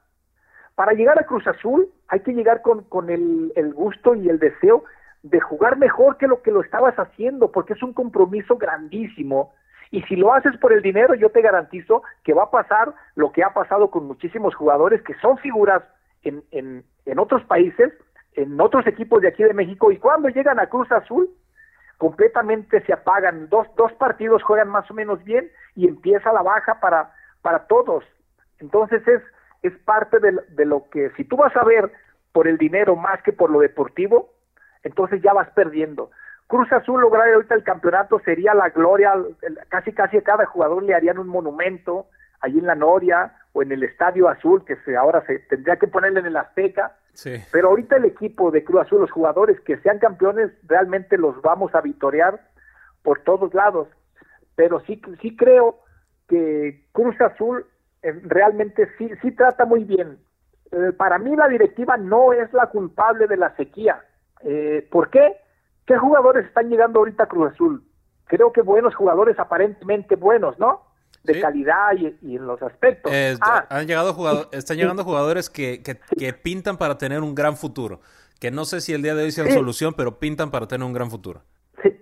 [0.77, 4.39] para llegar a Cruz Azul hay que llegar con, con el, el, gusto y el
[4.39, 4.85] deseo
[5.23, 9.53] de jugar mejor que lo que lo estabas haciendo, porque es un compromiso grandísimo.
[9.91, 13.33] Y si lo haces por el dinero, yo te garantizo que va a pasar lo
[13.33, 15.83] que ha pasado con muchísimos jugadores que son figuras
[16.23, 17.93] en, en, en otros países,
[18.35, 21.31] en otros equipos de aquí de México, y cuando llegan a Cruz Azul,
[21.97, 23.49] completamente se apagan.
[23.49, 28.05] Dos, dos partidos juegan más o menos bien y empieza la baja para, para todos.
[28.59, 29.23] Entonces es,
[29.63, 31.91] es parte de, lo que, si tú vas a ver
[32.33, 34.33] por el dinero más que por lo deportivo,
[34.83, 36.11] entonces ya vas perdiendo.
[36.47, 39.15] Cruz Azul lograr ahorita el campeonato sería la gloria,
[39.69, 42.07] casi casi a cada jugador le harían un monumento
[42.41, 45.89] allí en la Noria o en el Estadio Azul, que se, ahora se tendría que
[45.89, 46.97] ponerle en el Azteca.
[47.15, 47.43] Sí.
[47.51, 51.75] Pero ahorita el equipo de Cruz Azul, los jugadores que sean campeones, realmente los vamos
[51.75, 52.41] a vitorear
[53.03, 53.89] por todos lados.
[54.55, 55.81] Pero sí, sí creo
[56.29, 57.67] que Cruz Azul
[58.25, 60.19] realmente sí, sí trata muy bien.
[60.73, 64.05] Eh, para mí la directiva no es la culpable de la sequía.
[64.43, 65.37] Eh, ¿Por qué?
[65.87, 67.85] ¿Qué jugadores están llegando ahorita a Cruz Azul?
[68.27, 70.83] Creo que buenos jugadores, aparentemente buenos, ¿no?
[71.23, 73.13] De calidad y, en los aspectos.
[73.41, 78.01] Ah, han llegado jugadores, están llegando jugadores que, que, pintan para tener un gran futuro.
[78.41, 80.93] Que no sé si el día de hoy sea solución, pero pintan para tener un
[80.93, 81.43] gran futuro.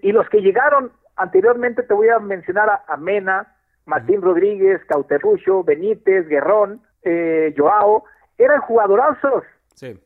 [0.03, 3.54] y los que llegaron anteriormente, te voy a mencionar a, a Mena,
[3.87, 8.05] Martín Rodríguez, Cauterrucho, Benítez, Guerrón, eh, Joao,
[8.39, 9.45] eran jugadorazos.
[9.75, 9.99] Sí.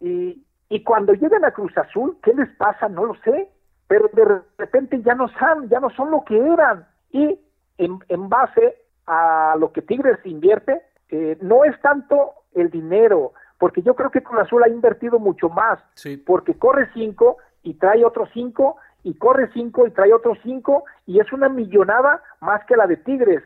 [0.00, 2.88] Y, y cuando llegan a Cruz Azul, ¿qué les pasa?
[2.88, 3.50] No lo sé,
[3.86, 6.86] pero de repente ya no son, ya no son lo que eran.
[7.10, 7.40] Y
[7.78, 8.76] en, en base
[9.06, 14.22] a lo que Tigres invierte, eh, no es tanto el dinero, porque yo creo que
[14.22, 16.16] Cruz Azul ha invertido mucho más, sí.
[16.16, 18.76] porque corre cinco y trae otros cinco
[19.08, 22.98] y corre cinco y trae otros cinco y es una millonada más que la de
[22.98, 23.42] Tigres.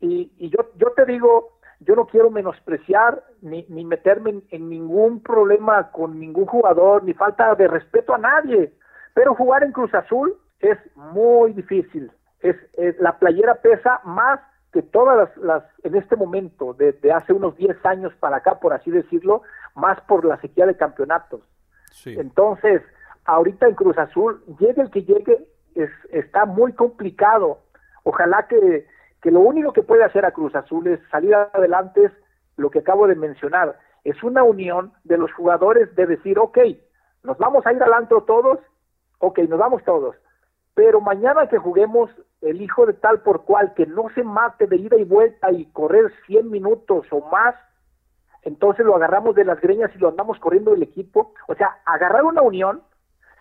[0.00, 5.22] Y, y yo, yo te digo, yo no quiero menospreciar ni, ni meterme en, ningún
[5.22, 8.74] problema con ningún jugador, ni falta de respeto a nadie,
[9.14, 12.12] pero jugar en Cruz Azul es muy difícil.
[12.40, 12.56] Es,
[13.00, 14.40] la playera pesa más
[14.74, 18.60] que todas las, las en este momento, desde de hace unos 10 años para acá,
[18.60, 19.40] por así decirlo,
[19.74, 21.40] más por la sequía de campeonatos.
[21.92, 22.14] Sí.
[22.18, 22.82] Entonces,
[23.28, 27.58] ahorita en Cruz Azul, llegue el que llegue, es, está muy complicado.
[28.02, 28.86] Ojalá que,
[29.20, 32.12] que lo único que puede hacer a Cruz Azul es salir adelante, es
[32.56, 36.58] lo que acabo de mencionar, es una unión de los jugadores de decir, ok,
[37.22, 38.58] nos vamos a ir al antro todos,
[39.18, 40.16] ok, nos vamos todos,
[40.74, 42.10] pero mañana que juguemos
[42.40, 45.66] el hijo de tal por cual que no se mate de ida y vuelta y
[45.66, 47.54] correr 100 minutos o más,
[48.42, 51.34] entonces lo agarramos de las greñas y lo andamos corriendo del equipo.
[51.48, 52.82] O sea, agarrar una unión,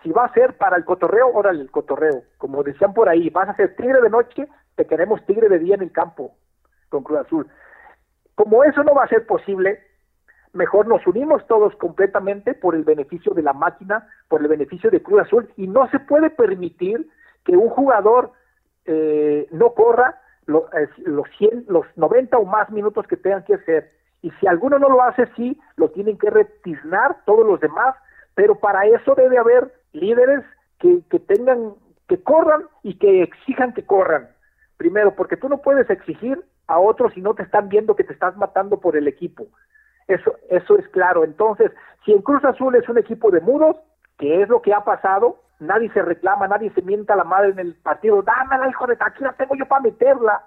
[0.03, 2.23] si va a ser para el cotorreo, órale el cotorreo.
[2.37, 5.75] Como decían por ahí, vas a ser tigre de noche, te queremos tigre de día
[5.75, 6.35] en el campo
[6.89, 7.47] con Cruz Azul.
[8.35, 9.79] Como eso no va a ser posible,
[10.53, 15.01] mejor nos unimos todos completamente por el beneficio de la máquina, por el beneficio de
[15.01, 17.09] Cruz Azul, y no se puede permitir
[17.43, 18.31] que un jugador
[18.85, 20.63] eh, no corra los,
[21.05, 23.91] los 100, los 90 o más minutos que tengan que hacer.
[24.21, 27.95] Y si alguno no lo hace, sí, lo tienen que retiznar todos los demás,
[28.35, 30.43] pero para eso debe haber líderes
[30.79, 31.73] que, que tengan,
[32.07, 34.29] que corran y que exijan que corran.
[34.77, 38.13] Primero, porque tú no puedes exigir a otros si no te están viendo que te
[38.13, 39.47] estás matando por el equipo.
[40.07, 41.23] Eso, eso es claro.
[41.23, 41.71] Entonces,
[42.05, 43.77] si en Cruz Azul es un equipo de mudos,
[44.17, 47.49] que es lo que ha pasado, nadie se reclama, nadie se mienta a la madre
[47.49, 50.43] en el partido, dámela, hijo de aquí la tengo yo para meterla.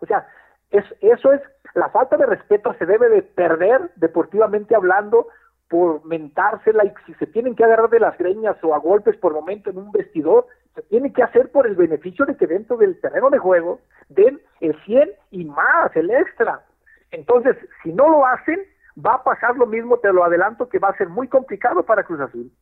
[0.00, 0.26] O sea,
[0.70, 1.40] es, eso es,
[1.74, 5.28] la falta de respeto se debe de perder deportivamente hablando
[5.68, 9.32] por mentársela y si se tienen que agarrar de las greñas o a golpes por
[9.32, 13.00] momento en un vestidor, se tiene que hacer por el beneficio de que dentro del
[13.00, 16.64] terreno de juego den el 100 y más, el extra.
[17.10, 18.60] Entonces, si no lo hacen,
[19.04, 22.04] va a pasar lo mismo, te lo adelanto, que va a ser muy complicado para
[22.04, 22.52] Cruz Azul.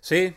[0.00, 0.36] Sí,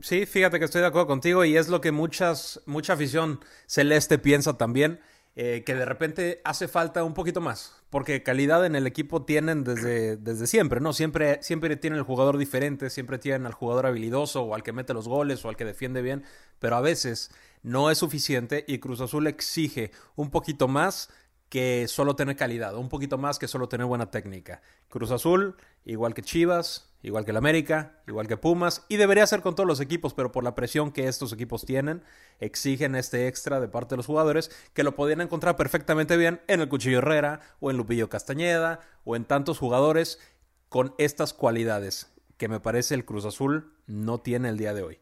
[0.00, 4.18] sí, fíjate que estoy de acuerdo contigo y es lo que muchas, mucha afición celeste
[4.18, 5.00] piensa también.
[5.36, 9.64] Eh, que de repente hace falta un poquito más, porque calidad en el equipo tienen
[9.64, 10.92] desde, desde siempre, ¿no?
[10.92, 14.94] Siempre, siempre tienen el jugador diferente, siempre tienen al jugador habilidoso o al que mete
[14.94, 16.22] los goles o al que defiende bien,
[16.60, 17.32] pero a veces
[17.64, 21.10] no es suficiente y Cruz Azul exige un poquito más
[21.48, 24.62] que solo tener calidad, un poquito más que solo tener buena técnica.
[24.88, 29.42] Cruz Azul, igual que Chivas, igual que el América, igual que Pumas, y debería ser
[29.42, 32.02] con todos los equipos, pero por la presión que estos equipos tienen,
[32.40, 36.62] exigen este extra de parte de los jugadores, que lo podían encontrar perfectamente bien en
[36.62, 40.18] el Cuchillo Herrera, o en Lupillo Castañeda, o en tantos jugadores
[40.70, 44.98] con estas cualidades, que me parece el Cruz Azul no tiene el día de hoy.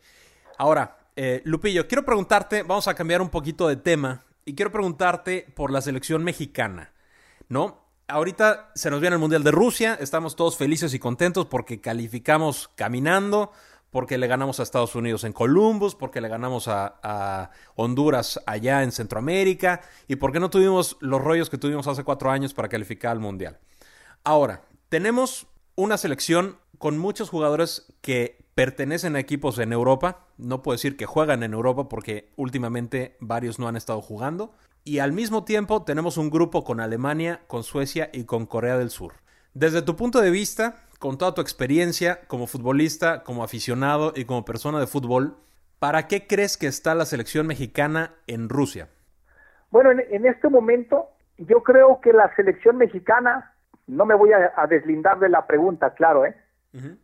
[0.59, 5.47] Ahora, eh, Lupillo, quiero preguntarte, vamos a cambiar un poquito de tema, y quiero preguntarte
[5.55, 6.93] por la selección mexicana,
[7.49, 7.82] ¿no?
[8.09, 12.69] Ahorita se nos viene el Mundial de Rusia, estamos todos felices y contentos porque calificamos
[12.75, 13.53] caminando,
[13.91, 18.83] porque le ganamos a Estados Unidos en Columbus, porque le ganamos a, a, Honduras allá
[18.83, 23.13] en Centroamérica y porque no tuvimos los rollos que tuvimos hace cuatro años para calificar
[23.13, 23.59] al Mundial.
[24.25, 30.27] Ahora, tenemos una selección con muchos jugadores que pertenecen a equipos en Europa.
[30.37, 34.53] No puedo decir que juegan en Europa porque últimamente varios no han estado jugando.
[34.85, 38.91] Y al mismo tiempo tenemos un grupo con Alemania, con Suecia y con Corea del
[38.91, 39.15] Sur.
[39.55, 44.45] Desde tu punto de vista, con toda tu experiencia como futbolista, como aficionado y como
[44.45, 45.37] persona de fútbol,
[45.79, 48.89] ¿para qué crees que está la selección mexicana en Rusia?
[49.71, 53.55] Bueno, en, este momento yo creo que la selección mexicana,
[53.87, 56.37] no me voy a, a deslindar de la pregunta, claro, ¿eh?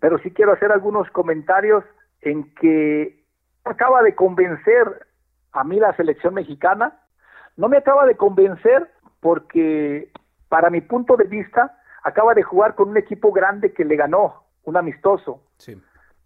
[0.01, 1.85] Pero sí quiero hacer algunos comentarios
[2.23, 3.25] en que
[3.65, 5.07] acaba de convencer
[5.53, 7.01] a mí la selección mexicana,
[7.57, 10.11] no me acaba de convencer porque
[10.49, 14.45] para mi punto de vista acaba de jugar con un equipo grande que le ganó,
[14.65, 15.43] un amistoso.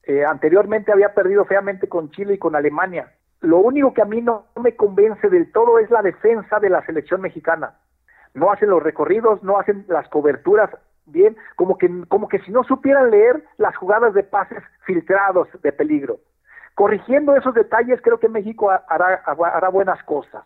[0.05, 3.12] Eh, anteriormente había perdido feamente con Chile y con Alemania.
[3.40, 6.85] Lo único que a mí no me convence del todo es la defensa de la
[6.87, 7.78] selección mexicana.
[8.35, 10.70] No hacen los recorridos, no hacen las coberturas
[11.06, 15.72] bien, como que, como que si no supieran leer las jugadas de pases filtrados de
[15.72, 16.18] peligro.
[16.74, 20.44] Corrigiendo esos detalles, creo que México hará, hará buenas cosas.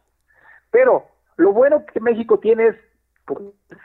[0.71, 1.05] Pero
[1.37, 2.77] lo bueno que México tiene es,
[3.25, 3.41] pues,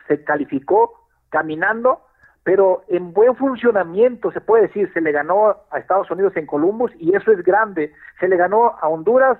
[0.08, 2.02] se calificó caminando,
[2.44, 6.92] pero en buen funcionamiento, se puede decir, se le ganó a Estados Unidos en Columbus
[6.98, 9.38] y eso es grande, se le ganó a Honduras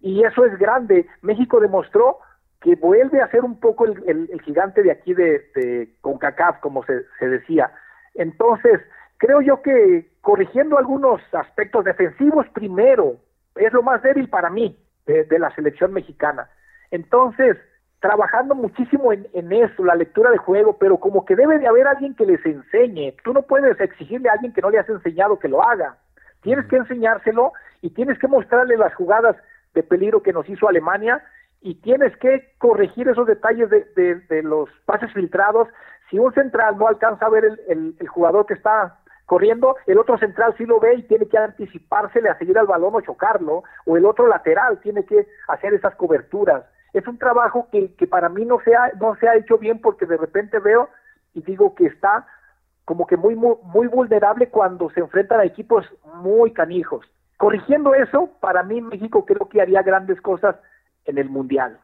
[0.00, 1.06] y eso es grande.
[1.22, 2.18] México demostró
[2.62, 7.04] que vuelve a ser un poco el, gigante de aquí de, de CONCACAF, como se,
[7.20, 7.72] decía.
[8.14, 8.80] Entonces,
[9.18, 13.16] creo yo que corrigiendo algunos aspectos defensivos primero,
[13.56, 16.48] es lo más débil para mí de, la selección mexicana.
[16.92, 17.56] Entonces,
[18.00, 21.88] trabajando muchísimo en, en, eso, la lectura de juego, pero como que debe de haber
[21.88, 23.16] alguien que les enseñe.
[23.24, 25.96] Tú no puedes exigirle a alguien que no le has enseñado que lo haga.
[26.42, 29.36] Tienes que enseñárselo y tienes que mostrarle las jugadas
[29.74, 31.22] de peligro que nos hizo Alemania
[31.62, 33.84] y tienes que corregir esos detalles de,
[34.28, 35.68] de, los pases filtrados.
[36.10, 40.54] Si un central no alcanza a ver el, jugador que está corriendo, el otro central
[40.58, 44.04] sí lo ve y tiene que anticipársele a seguir al balón o chocarlo, o el
[44.04, 46.64] otro lateral tiene que hacer esas coberturas.
[46.92, 49.80] es un trabajo que, que para mí no se, ha, no se ha hecho bien
[49.80, 50.88] porque de repente veo
[51.32, 52.26] y digo que está
[52.84, 55.86] como que muy, muy, muy vulnerable cuando se enfrentan a equipos
[56.16, 57.06] muy canijos.
[57.36, 60.56] Corrigiendo eso, para mí México creo que haría grandes cosas
[61.04, 61.80] en el Mundial.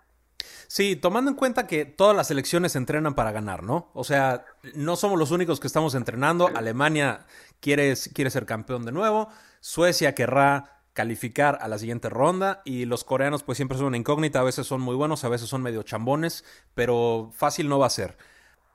[0.66, 3.90] Sí, tomando en cuenta que todas las selecciones entrenan para ganar, ¿no?
[3.94, 4.44] O sea,
[4.74, 6.48] no somos los únicos que estamos entrenando.
[6.54, 7.26] Alemania
[7.60, 9.28] quiere, quiere ser campeón de nuevo.
[9.60, 14.40] Suecia querrá calificar a la siguiente ronda y los coreanos pues siempre son una incógnita,
[14.40, 16.44] a veces son muy buenos, a veces son medio chambones,
[16.74, 18.18] pero fácil no va a ser.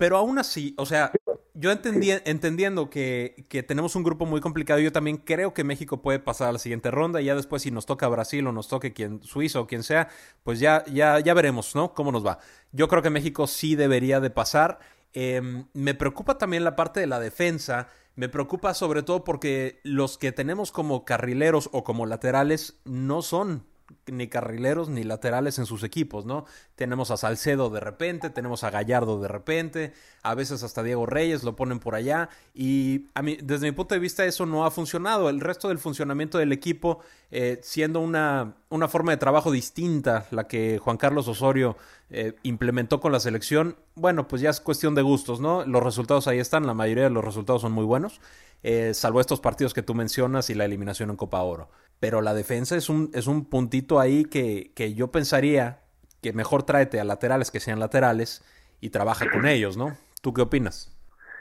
[0.03, 1.13] Pero aún así, o sea,
[1.53, 6.01] yo entendí, entendiendo que, que, tenemos un grupo muy complicado, yo también creo que México
[6.01, 8.67] puede pasar a la siguiente ronda y ya después si nos toca Brasil o nos
[8.67, 10.09] toque quien, Suiza o quien sea,
[10.43, 11.93] pues ya, ya, ya veremos, ¿no?
[11.93, 12.39] Cómo nos va.
[12.73, 14.79] Yo creo que México sí debería de pasar.
[15.13, 17.87] Em, me preocupa también la parte de la defensa.
[18.17, 23.65] Me preocupa sobre todo porque los que tenemos como carrileros o como laterales no son
[24.07, 26.45] ni carrileros ni laterales en sus equipos, ¿no?
[26.75, 31.43] Tenemos a Salcedo de repente, tenemos a Gallardo de repente, a veces hasta Diego Reyes
[31.43, 35.29] lo ponen por allá y a desde mi punto de vista eso no ha funcionado.
[35.29, 36.99] El resto del funcionamiento del equipo,
[37.31, 41.77] eh, siendo una, una, forma de trabajo distinta, la que Juan Carlos Osorio
[42.09, 45.65] eh, implementó con la selección, bueno, pues ya es cuestión de gustos, ¿no?
[45.65, 48.21] Los resultados ahí están, la mayoría de los resultados son muy buenos,
[48.63, 51.69] eh, salvo estos partidos que tú mencionas y la eliminación en Copa Oro
[52.03, 55.79] pero la defensa es un, es un puntito ahí que, que yo pensaría
[56.21, 58.43] que mejor tráete a laterales que sean laterales
[58.81, 59.93] y trabaja con ellos, ¿no?
[60.21, 60.91] ¿Tú qué opinas?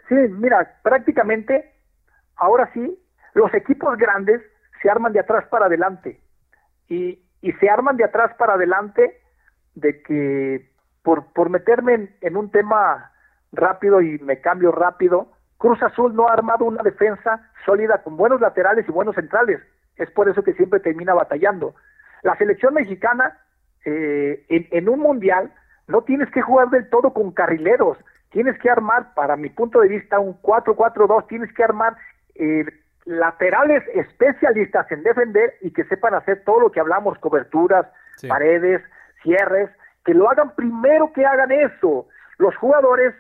[0.09, 1.75] Sí, mira, prácticamente
[2.37, 2.97] ahora sí,
[3.35, 4.41] los equipos grandes
[4.81, 6.21] se arman de atrás para adelante
[6.89, 9.21] y, y se arman de atrás para adelante
[9.75, 10.71] de que
[11.03, 13.11] por, por meterme en, en un tema
[13.51, 18.41] rápido y me cambio rápido, Cruz Azul no ha armado una defensa sólida con buenos
[18.41, 19.61] laterales y buenos centrales.
[19.97, 21.75] Es por eso que siempre termina batallando.
[22.23, 23.39] La selección mexicana
[23.85, 25.53] eh, en, un mundial
[25.89, 27.99] no tienes que jugar del todo con carrileros,
[28.31, 31.97] tienes que armar, para mi punto de vista, un 4-4-2, tienes que armar
[32.37, 32.65] eh,
[33.05, 37.87] laterales especialistas en defender y que sepan hacer todo lo que hablamos, coberturas,
[38.29, 38.83] paredes,
[39.23, 39.71] cierres,
[40.05, 42.07] que lo hagan primero que hagan eso.
[42.39, 43.15] Los jugadores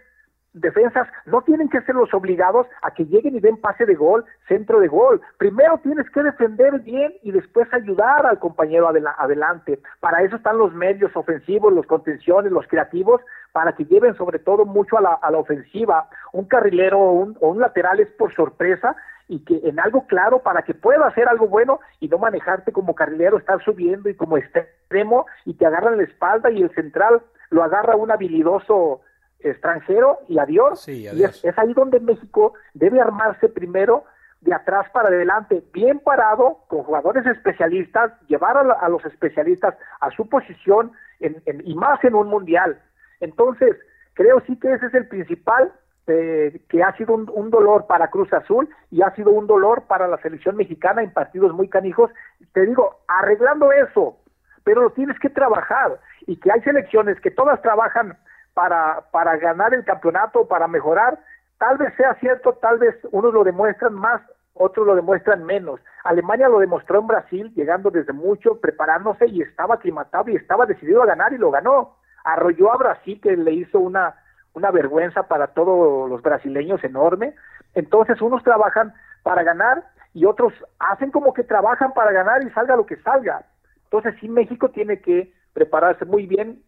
[0.55, 4.25] defensas no tienen que ser los obligados a que lleguen y den pase de gol,
[4.49, 5.21] centro de gol.
[5.39, 9.81] Primero tienes que defender bien y después ayudar al compañero adelante.
[10.01, 13.21] Para eso están los medios ofensivos, los contenciones, los creativos,
[13.53, 16.09] para que lleven sobre todo mucho a la, a la ofensiva.
[16.33, 18.97] Un carrilero o un, o un lateral es por sorpresa
[19.29, 22.95] y que en algo claro para que pueda hacer algo bueno y no manejarte como
[22.95, 27.63] carrilero, estar subiendo y como extremo y te agarran la espalda y el central lo
[27.63, 29.01] agarra un habilidoso
[29.45, 30.89] extranjero y adiós.
[30.89, 34.05] Y es, ahí donde México debe armarse primero
[34.41, 40.29] de atrás para adelante, bien parado, con jugadores especialistas, llevar a, los especialistas a su
[40.29, 42.81] posición y más en un mundial.
[43.21, 43.77] Entonces,
[44.15, 45.73] creo sí que ese es el principal,
[46.09, 50.09] eh, que ha sido un, dolor para Cruz Azul y ha sido un dolor para
[50.09, 52.11] la selección mexicana en partidos muy canijos.
[52.53, 54.19] Te digo, arreglando eso,
[54.65, 58.19] pero lo tienes que trabajar y que hay selecciones que todas trabajan
[58.55, 61.19] para, para ganar el campeonato, para mejorar.
[61.59, 64.21] Tal vez sea cierto, tal vez unos lo demuestran más,
[64.55, 65.81] otros lo demuestran menos.
[66.05, 71.03] Alemania lo demostró en Brasil, llegando desde mucho, preparándose y estaba aclimatado y estaba decidido
[71.03, 71.97] a ganar y lo ganó.
[72.25, 74.15] Arrolló a Brasil, que le hizo una,
[74.55, 77.35] una vergüenza para todos los brasileños enorme.
[77.75, 78.93] Entonces unos trabajan
[79.23, 79.85] para ganar
[80.15, 83.45] y otros hacen como que trabajan para ganar y salga lo que salga.
[83.85, 86.63] Entonces sí México tiene que prepararse muy bien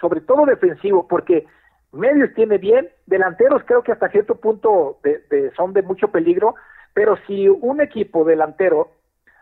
[0.00, 1.46] sobre todo defensivo, porque
[1.92, 4.98] medios tiene bien, delanteros creo que hasta cierto punto
[5.56, 6.54] son de mucho peligro,
[6.94, 8.90] pero si un equipo delantero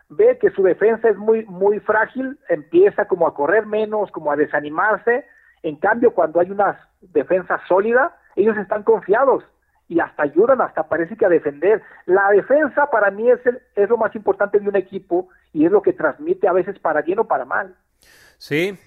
[0.08, 4.36] ve que su defensa es muy muy frágil, empieza como a correr menos, como a
[4.36, 5.24] desanimarse,
[5.62, 9.44] en cambio cuando hay una defensa sólida, ellos están confiados
[9.88, 11.82] y hasta ayudan, hasta parece que a defender.
[12.06, 13.40] La defensa para mí es,
[13.74, 17.02] es lo más importante de un equipo y es lo que transmite a veces para
[17.02, 17.74] bien o para mal.
[18.38, 18.78] Sí,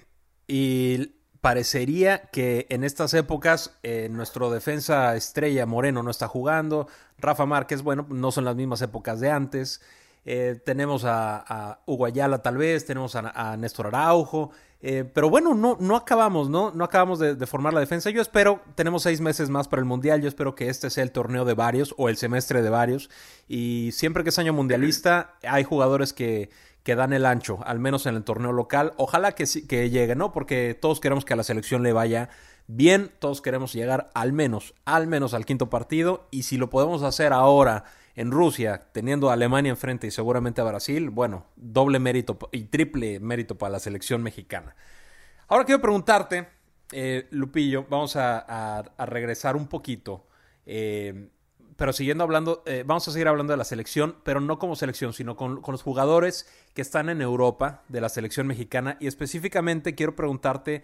[0.48, 6.88] y parecería que en estas épocas eh, nuestro defensa estrella Moreno no está jugando,
[7.18, 9.82] Rafa Márquez, bueno, no son las mismas épocas de antes,
[10.26, 15.56] eh, tenemos a, a, Hugo Ayala tal vez, tenemos a, Néstor Araujo, eh, pero bueno,
[15.56, 16.72] no, no acabamos, ¿no?
[16.72, 18.10] No acabamos de, de, formar la defensa.
[18.10, 21.12] Yo espero, tenemos seis meses más para el Mundial, yo espero que este sea el
[21.12, 23.10] torneo de varios o el semestre de varios,
[23.48, 26.50] y siempre que es año mundialista hay jugadores que
[26.90, 28.94] que dan el ancho, al menos en el torneo local.
[28.98, 30.32] Ojalá que, que llegue, ¿no?
[30.32, 32.30] Porque todos queremos que a la selección le vaya
[32.66, 36.28] bien, todos queremos llegar al menos, al menos al quinto partido.
[36.32, 37.84] Y si lo podemos hacer ahora
[38.16, 43.20] en Rusia, teniendo a Alemania enfrente y seguramente a Brasil, bueno, doble mérito y triple
[43.20, 44.76] mérito para la selección mexicana.
[45.48, 46.48] Ahora quiero preguntarte,
[46.92, 50.26] eh, Lupillo, vamos a, regresar un poquito.
[50.66, 51.30] Eh,
[51.80, 55.14] pero siguiendo hablando, eh, vamos a seguir hablando de la selección, pero no como selección,
[55.14, 58.98] sino con, los jugadores que están en Europa de la selección mexicana.
[59.00, 60.84] Y específicamente quiero preguntarte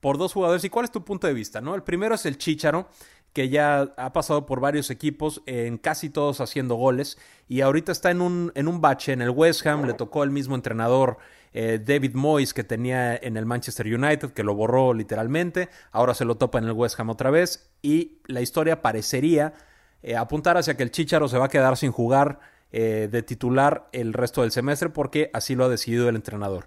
[0.00, 1.74] por dos jugadores y cuál es tu punto de vista, ¿no?
[1.74, 2.88] El primero es el Chicharo,
[3.32, 7.18] que ya ha pasado por varios equipos, en casi todos haciendo goles,
[7.48, 10.30] y ahorita está en un, en un bache en el West Ham, le tocó el
[10.30, 11.18] mismo entrenador
[11.58, 16.26] eh, David Moyes que tenía en el Manchester United, que lo borró literalmente, ahora se
[16.26, 19.54] lo topa en el West Ham otra vez, y la historia parecería
[20.02, 22.40] eh, apuntar hacia que el Chicharo se va a quedar sin jugar
[22.72, 26.66] eh, de titular el resto del semestre, porque así lo ha decidido el entrenador.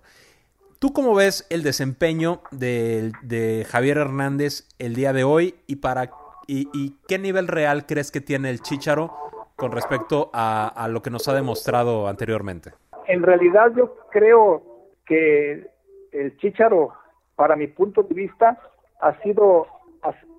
[0.79, 6.09] ¿Tú cómo ves el desempeño de, Javier Hernández el día de hoy y para
[6.47, 9.13] y, qué nivel real crees que tiene el Chicharo
[9.55, 12.73] con respecto a, lo que nos ha demostrado anteriormente?
[13.07, 14.68] En realidad yo creo
[15.09, 15.67] que
[16.11, 16.93] el Chicharo,
[17.35, 18.57] para mi punto de vista,
[19.01, 19.67] ha sido,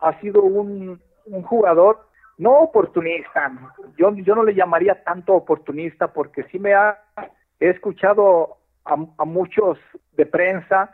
[0.00, 1.00] ha, sido un,
[1.44, 2.08] jugador
[2.38, 3.52] no oportunista.
[3.98, 6.98] Yo, yo no le llamaría tanto oportunista porque sí me ha
[7.58, 8.56] he escuchado
[8.86, 9.78] a, a muchos
[10.16, 10.90] de prensa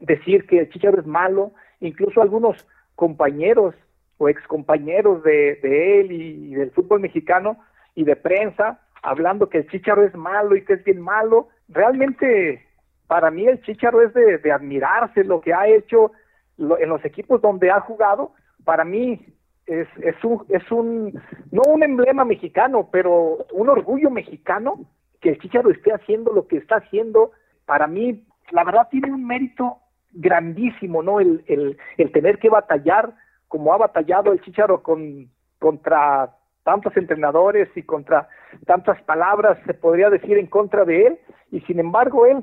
[0.00, 3.74] decir que el Chicharo es malo, incluso algunos compañeros
[4.18, 7.58] o excompañeros de, de él y, del fútbol mexicano
[7.94, 11.48] y de prensa hablando que el Chicharo es malo y que es bien malo.
[11.68, 12.64] Realmente,
[13.06, 16.12] para mí el Chicharo es de, admirarse lo que ha hecho
[16.58, 18.32] en los equipos donde ha jugado.
[18.64, 19.26] Para mí
[19.66, 24.86] es, es, un, es un, no un emblema mexicano, pero un orgullo mexicano
[25.20, 27.32] que el Chicharo esté haciendo lo que está haciendo.
[27.66, 29.78] Para mí, la verdad, tiene un mérito
[30.12, 31.20] grandísimo, ¿no?
[31.20, 33.14] El, el, el tener que batallar
[33.48, 35.28] como ha batallado el Chicharo con,
[35.58, 36.34] contra
[36.64, 38.28] tantos entrenadores y contra
[38.66, 41.18] tantas palabras, se podría decir, en contra de él,
[41.50, 42.40] y sin embargo él,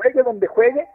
[0.00, 0.86] juegue donde juegue,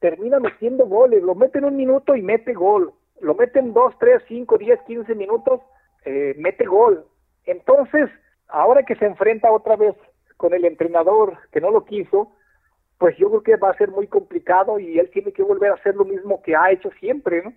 [0.00, 3.94] termina metiendo goles, lo mete en un minuto y mete gol, lo mete en dos,
[3.98, 5.60] tres, cinco, diez, quince minutos,
[6.04, 7.06] eh, mete gol.
[7.44, 8.10] Entonces,
[8.48, 9.94] ahora que se enfrenta otra vez
[10.36, 12.32] con el entrenador que no lo quiso,
[12.98, 15.74] pues yo creo que va a ser muy complicado y él tiene que volver a
[15.74, 17.52] hacer lo mismo que ha hecho siempre, ¿no?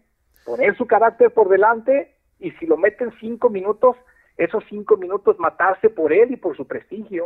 [0.46, 3.98] poner su carácter por delante y si lo meten cinco minutos,
[4.38, 7.26] esos cinco minutos matarse por él y por su prestigio.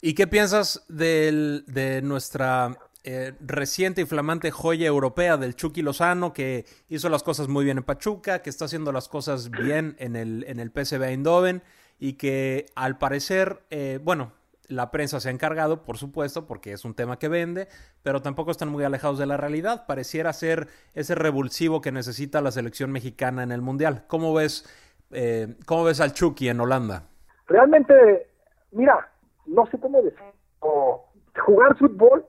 [0.00, 2.76] ¿Y qué piensas de nuestra
[3.08, 7.78] eh, reciente y flamante joya europea del Chucky Lozano, que hizo las cosas muy bien
[7.78, 11.62] en Pachuca, que está haciendo las cosas bien en el, en el PSV Eindhoven
[12.00, 14.32] y que al parecer, eh, bueno,
[14.66, 17.68] la prensa se ha encargado, por supuesto, porque es un tema que vende,
[18.02, 19.86] pero tampoco están muy alejados de la realidad.
[19.86, 24.02] Pareciera ser ese revulsivo que necesita la selección mexicana en el Mundial.
[24.08, 24.68] ¿Cómo ves,
[25.12, 27.04] eh, cómo ves al Chucky en Holanda?
[27.46, 28.26] Realmente,
[28.72, 29.08] mira,
[29.46, 30.18] no sé cómo decir.
[30.60, 32.26] Jugar fútbol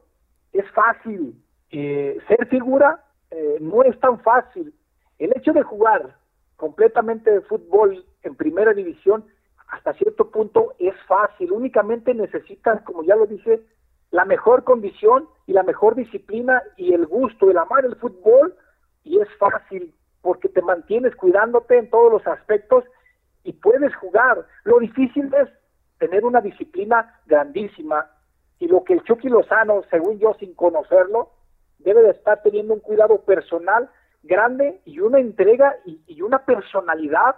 [0.60, 1.36] es fácil.
[1.70, 4.74] Eh, ser figura eh, no es tan fácil.
[5.20, 6.16] El hecho de jugar
[6.56, 9.26] completamente de fútbol en primera división
[9.68, 11.52] hasta cierto punto es fácil.
[11.52, 13.62] Únicamente necesitas, como ya lo dije,
[14.12, 18.56] la mejor condición y la mejor disciplina y el gusto, el amar el fútbol,
[19.04, 22.84] y es fácil porque te mantienes cuidándote en todos los aspectos
[23.44, 24.46] y puedes jugar.
[24.64, 25.50] Lo difícil es
[26.00, 28.10] tener una disciplina grandísima
[28.60, 31.32] y lo que el Chucky Lozano, según yo, sin conocerlo,
[31.80, 33.90] debe de estar teniendo un cuidado personal
[34.24, 37.36] grande y una entrega y, una personalidad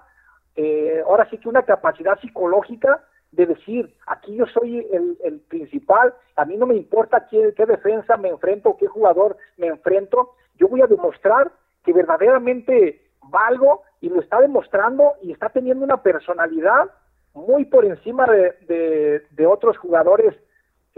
[0.55, 6.45] eh, ahora sí que una capacidad psicológica de decir, aquí yo soy el, principal, a
[6.45, 10.81] mí no me importa qué, qué defensa me enfrento, qué jugador me enfrento, yo voy
[10.81, 11.51] a demostrar
[11.83, 16.89] que verdaderamente valgo y lo está demostrando y está teniendo una personalidad
[17.33, 20.35] muy por encima de, otros jugadores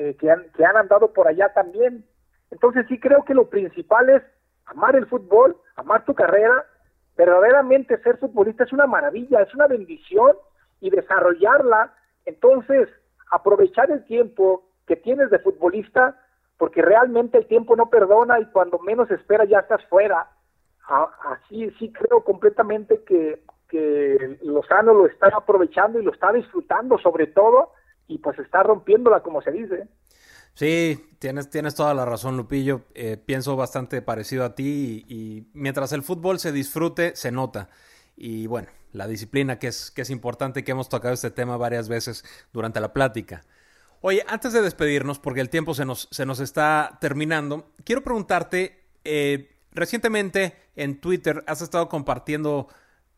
[0.01, 2.03] eh, que, han, que han andado por allá también.
[2.49, 4.23] Entonces sí creo que lo principal es
[4.65, 6.65] amar el fútbol, amar tu carrera,
[7.15, 10.35] verdaderamente ser futbolista es una maravilla, es una bendición
[10.79, 11.93] y desarrollarla,
[12.25, 12.89] entonces
[13.29, 16.19] aprovechar el tiempo que tienes de futbolista,
[16.57, 20.27] porque realmente el tiempo no perdona y cuando menos espera ya estás fuera.
[20.87, 27.27] Así sí creo completamente que, que Lozano lo está aprovechando y lo está disfrutando sobre
[27.27, 27.73] todo
[28.11, 29.87] y pues está rompiéndola como se dice.
[30.53, 32.81] Sí, tienes, tienes toda la razón, Lupillo.
[32.93, 37.69] Eh, pienso bastante parecido a ti y, mientras el fútbol se disfrute, se nota.
[38.17, 41.87] Y bueno, la disciplina que es, que es importante, que hemos tocado este tema varias
[41.87, 43.43] veces durante la plática.
[44.01, 48.83] Oye, antes de despedirnos, porque el tiempo se nos, se nos está terminando, quiero preguntarte,
[49.05, 52.67] eh, recientemente en Twitter has estado compartiendo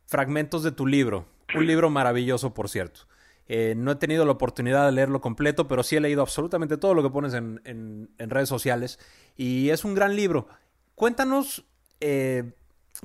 [0.06, 1.26] fragmentos de tu libro,
[1.56, 3.08] un libro maravilloso, por cierto.
[3.48, 6.94] Eh, no he tenido la oportunidad de leerlo completo, pero sí he leído absolutamente todo
[6.94, 9.00] lo que pones en, redes sociales.
[9.36, 10.48] Y es un gran libro.
[10.96, 11.66] cuéntanos
[12.00, 12.54] eh,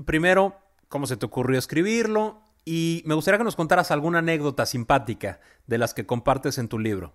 [0.06, 0.56] primero
[0.88, 5.78] cómo se te ocurrió escribirlo y me gustaría que nos contaras alguna anécdota simpática de
[5.78, 7.12] las que compartes en tu libro.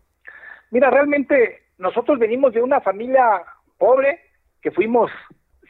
[0.72, 3.44] Mira, realmente nosotros venimos de una familia
[3.78, 4.20] pobre,
[4.62, 5.12] que fuimos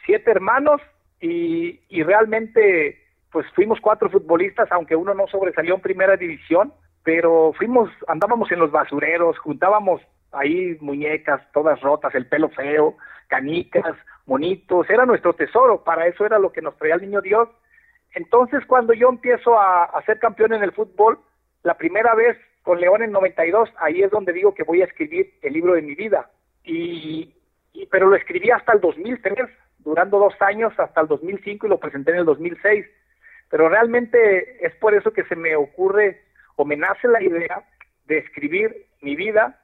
[0.06, 0.82] siete hermanos
[1.20, 3.00] y, y realmente
[3.32, 6.72] pues fuimos cuatro futbolistas, aunque uno no sobresalió en primera división,
[7.04, 10.02] pero fuimos, andábamos en los basureros, juntábamos
[10.32, 12.98] ahí muñecas todas rotas, el pelo feo,
[13.28, 13.96] canicas,
[14.26, 17.50] monitos, era nuestro tesoro, para eso era lo que nos traía el niño Dios.
[18.16, 21.20] Entonces cuando yo empiezo a, a ser campeón en el fútbol,
[21.64, 25.34] la primera vez con León en 92, ahí es donde digo que voy a escribir
[25.42, 26.30] el libro de mi vida.
[26.64, 27.34] Y,
[27.74, 29.50] y pero lo escribí hasta el 2003,
[29.80, 32.86] durando dos años hasta el 2005 y lo presenté en el 2006.
[33.50, 36.22] Pero realmente es por eso que se me ocurre
[36.56, 37.64] o me nace la idea
[38.06, 39.60] de escribir mi vida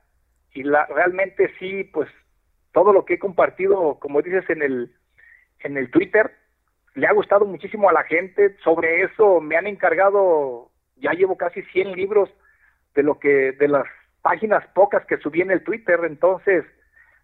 [0.53, 2.09] y la realmente sí, pues
[2.71, 4.91] todo lo que he compartido, como dices en el
[5.61, 6.31] en el Twitter,
[6.95, 8.55] le ha gustado muchísimo a la gente.
[8.63, 12.29] Sobre eso me han encargado, ya llevo casi 100 libros
[12.95, 13.85] de lo que de las
[14.21, 16.65] páginas pocas que subí en el Twitter, entonces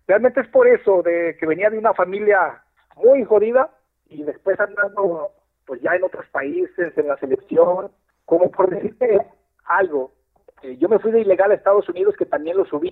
[0.07, 2.61] realmente es por eso de que venía de una familia
[2.95, 3.69] muy jodida
[4.07, 5.31] y después andando
[5.65, 7.91] pues ya en otros países, en la selección,
[8.25, 9.19] como por decirte
[9.65, 10.13] algo,
[10.61, 12.91] eh, yo me fui de ilegal a Estados Unidos, que también lo subí,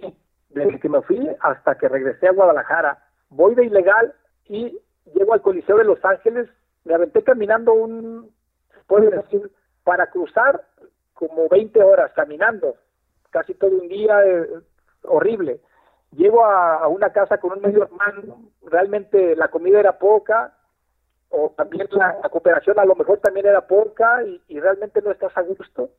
[0.49, 3.03] desde que me fui hasta que regresé a Guadalajara.
[3.29, 4.13] Voy de ilegal
[4.47, 4.77] y
[5.13, 6.49] llego al Coliseo de Los Ángeles,
[6.83, 8.31] me aventé caminando un,
[8.87, 9.51] puedo decir,
[9.83, 10.63] para cruzar
[11.13, 12.75] como 20 horas caminando,
[13.29, 14.47] casi todo un día, eh,
[15.03, 15.59] horrible.
[16.11, 20.53] Llego a, una casa con un medio hermano, realmente la comida era poca,
[21.29, 25.41] o también la, cooperación a lo mejor también era poca y, realmente no estás a
[25.41, 25.89] gusto.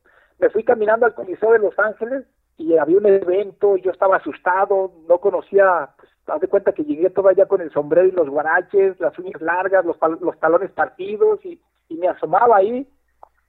[0.44, 2.26] Me fui caminando al Coliseo de Los Ángeles
[2.58, 7.46] y había un evento, yo estaba asustado, no conocía, pues, haz cuenta que llegué todavía
[7.46, 11.96] con el sombrero y los guaraches, las uñas largas, los, los talones partidos y, y
[11.96, 12.86] me asomaba ahí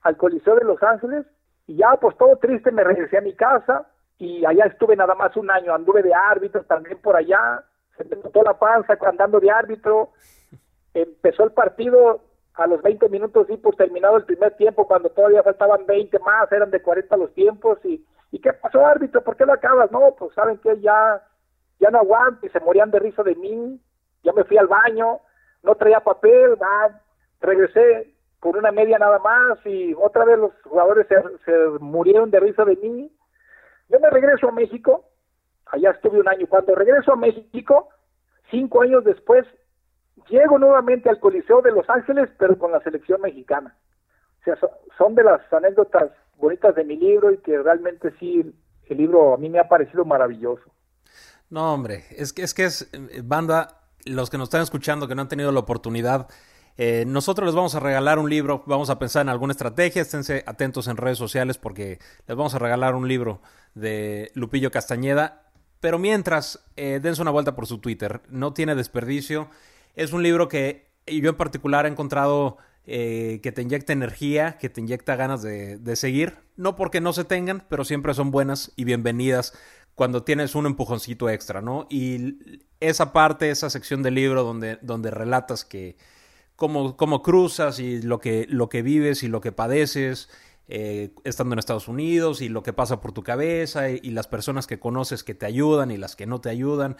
[0.00, 1.26] al Coliseo de Los Ángeles
[1.66, 3.86] y ya pues todo triste me regresé a mi casa
[4.18, 7.62] y allá estuve nada más un año, anduve de árbitro también por allá,
[7.98, 10.12] se me notó la panza andando de árbitro,
[10.94, 12.22] empezó el partido
[12.56, 16.50] a los 20 minutos y por terminado el primer tiempo, cuando todavía faltaban 20 más,
[16.50, 19.22] eran de 40 los tiempos, y, ¿y qué pasó árbitro?
[19.22, 19.90] ¿Por qué lo acabas?
[19.92, 21.22] No, pues saben que ya,
[21.78, 23.78] ya no aguanto, y se morían de risa de mí,
[24.22, 25.20] ya me fui al baño,
[25.62, 27.02] no traía papel, nada,
[27.40, 32.40] regresé con una media nada más, y otra vez los jugadores se, se murieron de
[32.40, 33.12] risa de mí.
[33.90, 35.04] Yo me regreso a México,
[35.66, 37.90] allá estuve un año, cuando regreso a México,
[38.50, 39.46] cinco años después,
[40.28, 43.74] llego nuevamente al Coliseo de Los Ángeles, pero con la selección mexicana.
[44.40, 44.56] O sea,
[44.96, 48.54] son de las anécdotas bonitas de mi libro y que realmente sí,
[48.88, 50.70] el libro a mí me ha parecido maravilloso.
[51.50, 52.90] No, hombre, es que es, que es
[53.24, 56.28] banda, los que nos están escuchando que no han tenido la oportunidad,
[56.78, 60.44] eh, nosotros les vamos a regalar un libro, vamos a pensar en alguna estrategia, esténse
[60.46, 63.40] atentos en redes sociales porque les vamos a regalar un libro
[63.74, 65.42] de Lupillo Castañeda.
[65.80, 69.48] Pero mientras, eh, dense una vuelta por su Twitter, no tiene desperdicio.
[69.96, 74.68] Es un libro que yo en particular he encontrado eh, que te inyecta energía, que
[74.68, 76.36] te inyecta ganas de, seguir.
[76.56, 79.54] No porque no se tengan, pero siempre son buenas y bienvenidas
[79.94, 81.86] cuando tienes un empujoncito extra, ¿no?
[81.88, 85.96] Y esa parte, esa sección del libro donde, donde relatas que
[86.56, 90.28] cómo, cómo cruzas y lo que, lo que vives y lo que padeces.
[90.68, 94.66] Eh, estando en Estados Unidos y lo que pasa por tu cabeza y las personas
[94.66, 96.96] que conoces que te ayudan y las que no te ayudan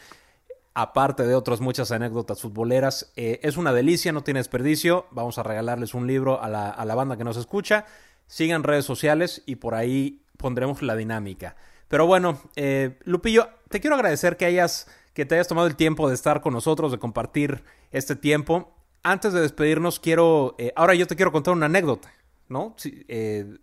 [0.77, 3.11] aparte de otras muchas anécdotas futboleras.
[3.17, 5.07] Eh, es una delicia, no tiene desperdicio.
[5.11, 7.87] Vamos a regalarles un libro a la, banda que nos escucha.
[8.27, 11.57] Sigan redes sociales y por ahí pondremos la dinámica.
[11.89, 16.11] Pero bueno, eh, Lupillo, te quiero agradecer que hayas, que te hayas tomado el tiempo
[16.11, 18.71] de estar con nosotros, de compartir este tiempo.
[19.03, 22.13] Antes de despedirnos, quiero, eh, ahora yo te quiero contar una anécdota,
[22.51, 22.75] ¿no?
[22.77, 23.07] Sí,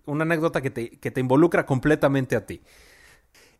[0.05, 2.63] una anécdota que te, que te involucra completamente a ti.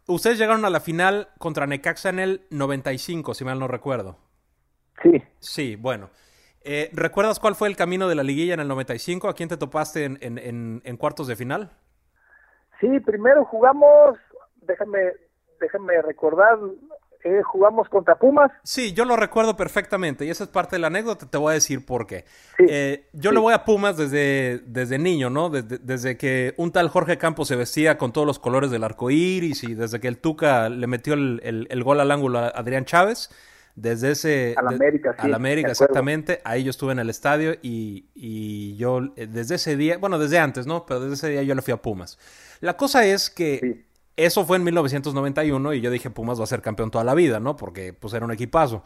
[0.08, 4.18] Ustedes llegaron a la final contra Necaxa en el 95, si mal no recuerdo.
[5.02, 5.24] Sí.
[5.40, 6.10] Sí, bueno.
[6.62, 9.28] Eh, ¿Recuerdas cuál fue el camino de la liguilla en el 95?
[9.28, 11.72] ¿A quién te topaste en, en, en, en cuartos de final?
[12.80, 14.18] Sí, primero jugamos,
[14.62, 15.00] déjame,
[15.60, 16.58] déjame recordar,
[17.24, 18.52] eh, jugamos contra Pumas.
[18.64, 21.54] Sí, yo lo recuerdo perfectamente y esa es parte de la anécdota, te voy a
[21.54, 22.26] decir por qué.
[22.58, 23.36] Sí, eh, yo sí.
[23.36, 25.50] le voy a Pumas desde, desde niño, ¿no?
[25.50, 29.10] Desde, desde, que un tal Jorge Campos se vestía con todos los colores del arco
[29.10, 32.48] iris y desde que el Tuca le metió el, el, el gol al ángulo a
[32.50, 33.30] Adrián Chávez.
[33.76, 34.54] Desde ese...
[34.56, 35.26] A la América, sí.
[35.26, 36.42] A la América, exactamente.
[36.44, 40.68] Ahí yo estuve en el estadio y, y, yo desde ese día, bueno, desde antes,
[40.68, 40.86] ¿no?
[40.86, 42.20] Pero desde ese día yo le fui a Pumas.
[42.60, 43.86] La cosa es que...
[44.16, 47.40] Eso fue en 1991 y yo dije Pumas va a ser campeón toda la vida,
[47.40, 47.56] ¿no?
[47.56, 48.84] Porque pues era un equipazo.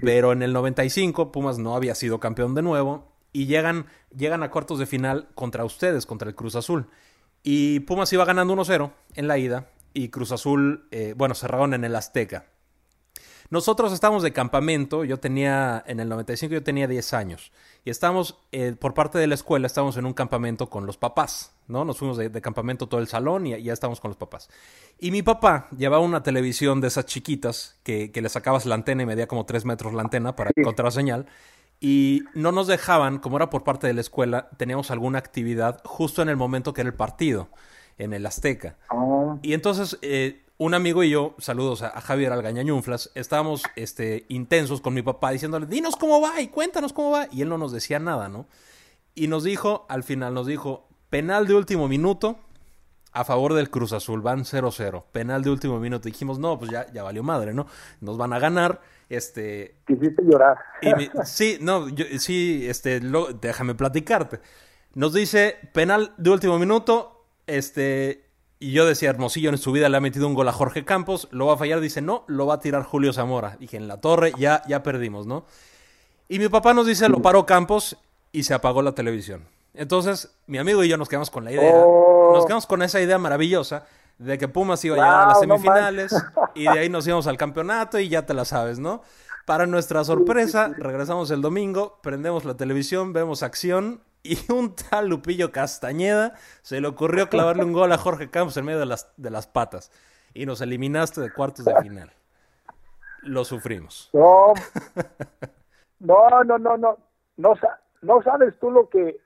[0.00, 4.50] Pero en el 95 Pumas no había sido campeón de nuevo y llegan, llegan a
[4.50, 6.86] cuartos de final contra ustedes, contra el Cruz Azul.
[7.42, 11.84] Y Pumas iba ganando 1-0 en la ida y Cruz Azul, eh, bueno, cerraron en
[11.84, 12.46] el Azteca.
[13.50, 17.50] Nosotros estábamos de campamento, yo tenía, en el 95 yo tenía 10 años,
[17.84, 21.52] y estábamos, eh, por parte de la escuela, estábamos en un campamento con los papás,
[21.66, 21.84] ¿no?
[21.84, 24.48] Nos fuimos de, campamento todo el salón y ya estábamos con los papás.
[25.00, 29.06] Y mi papá llevaba una televisión de esas chiquitas, que, le sacabas la antena y
[29.06, 31.26] medía como 3 metros la antena para encontrar señal,
[31.80, 36.22] y no nos dejaban, como era por parte de la escuela, teníamos alguna actividad justo
[36.22, 37.48] en el momento que era el partido,
[37.98, 38.76] en el Azteca.
[38.90, 39.40] Oh.
[39.42, 39.98] Y entonces...
[40.02, 45.30] Eh, un amigo y yo, saludos a, Javier Algañañunflas, estábamos este, intensos con mi papá
[45.30, 47.28] diciéndole, dinos cómo va y cuéntanos cómo va.
[47.32, 48.46] Y él no nos decía nada, ¿no?
[49.14, 52.38] Y nos dijo, al final nos dijo, penal de último minuto
[53.12, 56.04] a favor del Cruz Azul, van 0-0, penal de último minuto.
[56.04, 57.66] dijimos, no, pues ya, ya valió madre, ¿no?
[58.02, 58.82] Nos van a ganar.
[59.08, 59.76] Este...
[59.86, 60.58] Quisiste llorar.
[61.24, 61.86] sí, no,
[62.18, 63.00] sí, este,
[63.40, 64.40] déjame platicarte.
[64.92, 68.29] Nos dice, penal de último minuto, este,
[68.62, 71.28] y yo decía, Hermosillo en su vida le ha metido un gol a Jorge Campos,
[71.30, 73.56] lo va a fallar, dice, no, lo va a tirar Julio Zamora.
[73.58, 75.46] Dije, en la torre ya, ya perdimos, ¿no?
[76.28, 77.96] Y mi papá nos dice, lo paró Campos
[78.32, 79.46] y se apagó la televisión.
[79.72, 82.32] Entonces, mi amigo y yo nos quedamos con la idea, oh.
[82.34, 83.86] nos quedamos con esa idea maravillosa
[84.18, 86.14] de que Pumas iba a llegar a las semifinales
[86.54, 89.02] y de ahí nos íbamos al campeonato y ya te la sabes, ¿no?
[89.46, 95.52] Para nuestra sorpresa, regresamos el domingo, prendemos la televisión, vemos acción y un tal Lupillo
[95.52, 99.30] Castañeda se le ocurrió clavarle un gol a Jorge Campos en medio de las, de
[99.30, 99.90] las patas.
[100.34, 102.12] Y nos eliminaste de cuartos de final.
[103.22, 104.10] Lo sufrimos.
[106.02, 106.96] No, no, no, no, no.
[107.36, 107.52] No,
[108.00, 109.18] no sabes tú lo que,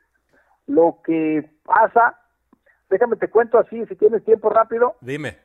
[0.66, 2.18] lo que pasa.
[2.90, 4.96] Déjame te cuento así, si tienes tiempo rápido.
[5.00, 5.38] Dime.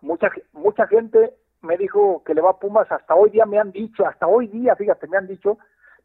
[0.00, 3.70] Mucha, mucha gente me dijo que le va a Pumas, hasta hoy día me han
[3.70, 5.56] dicho, hasta hoy día, fíjate, me han dicho,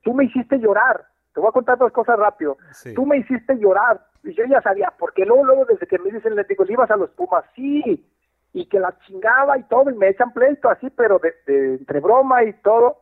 [0.03, 2.57] tú me hiciste llorar te voy a contar dos cosas rápido.
[2.95, 6.36] Tú me hiciste llorar y yo ya sabía, porque luego, luego desde que me dicen,
[6.36, 7.45] les digo, ¿le ibas a los Pumas?
[7.55, 8.05] Sí,
[8.53, 12.43] y que la chingaba y todo, y me echan pleito así, pero de, entre broma
[12.43, 12.97] y todo.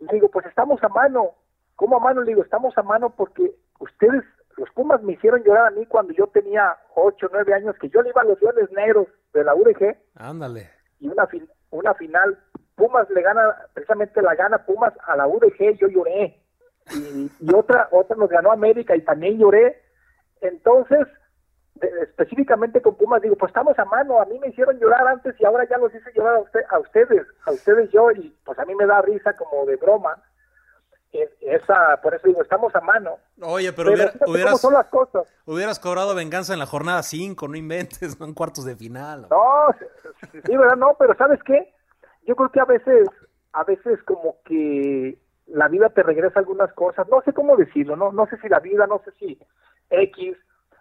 [0.00, 1.32] Y digo, pues estamos a mano.
[1.76, 2.22] ¿Cómo a mano?
[2.22, 4.24] Le digo, estamos a mano porque ustedes,
[4.56, 8.00] los Pumas me hicieron llorar a mí cuando yo tenía 8, 9 años, que yo
[8.02, 9.96] le iba a los Leones Negros de la UDG.
[10.16, 10.70] Ándale.
[11.00, 11.28] Y una,
[11.70, 12.38] una final,
[12.76, 13.42] Pumas le gana,
[13.74, 16.43] precisamente la gana Pumas a la UDG, yo lloré
[16.92, 19.82] y, otra, otra nos ganó América y también lloré.
[20.40, 21.06] Entonces,
[21.80, 25.44] específicamente con Pumas, digo, pues estamos a mano, a mí me hicieron llorar antes y
[25.44, 28.64] ahora ya los hice llorar a, usted, a ustedes, a ustedes yo, y pues a
[28.64, 30.22] mí me da risa como de broma.
[31.40, 33.18] Esa, por eso digo, estamos a mano.
[33.40, 33.92] Oye, pero,
[34.26, 35.22] hubieras, son las cosas.
[35.46, 39.28] hubieras cobrado venganza en la jornada 5, no inventes, no en cuartos de final.
[39.30, 39.66] No,
[40.32, 40.76] sí, ¿verdad?
[40.76, 41.72] No, pero ¿sabes qué?
[42.26, 43.08] Yo creo que a veces,
[43.52, 45.16] a veces como que
[45.46, 48.60] la vida te regresa algunas cosas, no sé cómo decirlo, no, no sé si la
[48.60, 49.38] vida, no sé si
[49.90, 50.36] X,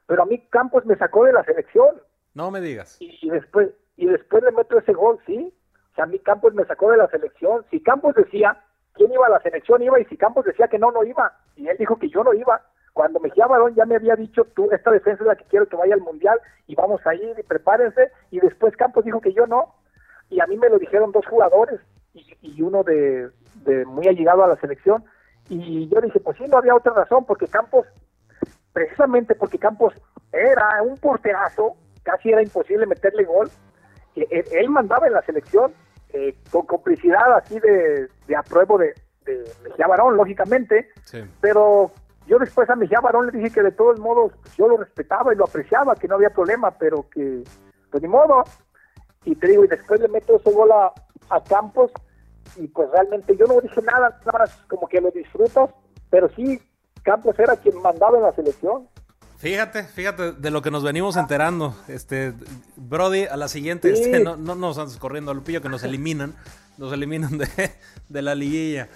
[0.06, 2.02] pero a mí Campos me sacó de la selección.
[2.34, 2.98] No me digas.
[3.00, 5.54] Y, después y después le meto ese gol, sí.
[5.92, 7.66] O sea, a mí Campos me sacó de la selección.
[7.70, 8.62] Si Campos decía
[8.94, 11.38] quién iba a la selección iba y si Campos decía que no, no iba.
[11.56, 12.62] Y él dijo que yo no iba.
[12.94, 15.76] Cuando Mejía Barón ya me había dicho, tú, esta defensa es la que quiero que
[15.76, 18.12] vaya al Mundial y vamos a ir y prepárense.
[18.32, 19.76] Y después Campos dijo que yo no.
[20.30, 21.80] Y a mí me lo dijeron dos jugadores
[22.14, 25.04] y uno de, de muy allegado a la selección.
[25.50, 27.86] Y yo dije, pues sí, no había otra razón, porque Campos,
[28.72, 29.94] precisamente porque Campos
[30.32, 33.50] era un porterazo, casi era imposible meterle gol.
[34.16, 35.74] Él, mandaba en la selección
[36.10, 38.94] eh, con complicidad así de, de apruebo de,
[39.26, 40.90] de Mejía Barón, lógicamente,
[41.42, 41.92] pero
[42.28, 45.38] yo después a Mejía Barón le dije que de todos modos yo lo respetaba y
[45.38, 47.44] lo apreciaba, que no había problema, pero que,
[47.90, 48.44] pues ni modo.
[49.26, 50.92] Y te digo, y después le meto ese gol a,
[51.30, 51.92] a Campos,
[52.56, 55.74] y pues realmente yo no dije nada, nada más como que lo disfruto,
[56.10, 56.62] pero sí,
[57.04, 58.88] Campos era quien mandaba en la selección.
[59.38, 61.76] Fíjate, fíjate de lo que nos venimos enterando.
[61.90, 62.34] Este,
[62.78, 66.34] Brody, a la siguiente, este, no, no nos andes corriendo al pillo que nos eliminan,
[66.78, 68.88] nos eliminan de, la liguilla.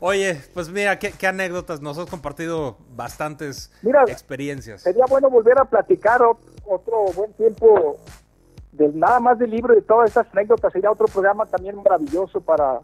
[0.00, 3.72] Oye, pues mira, qué, anécdotas, nos has compartido bastantes
[4.08, 4.82] experiencias.
[4.82, 6.20] Sería bueno volver a platicar
[6.66, 7.96] otro buen tiempo
[8.72, 10.70] de nada más del libro y de todas esas anécdotas.
[10.70, 12.80] Sería otro programa también maravilloso para,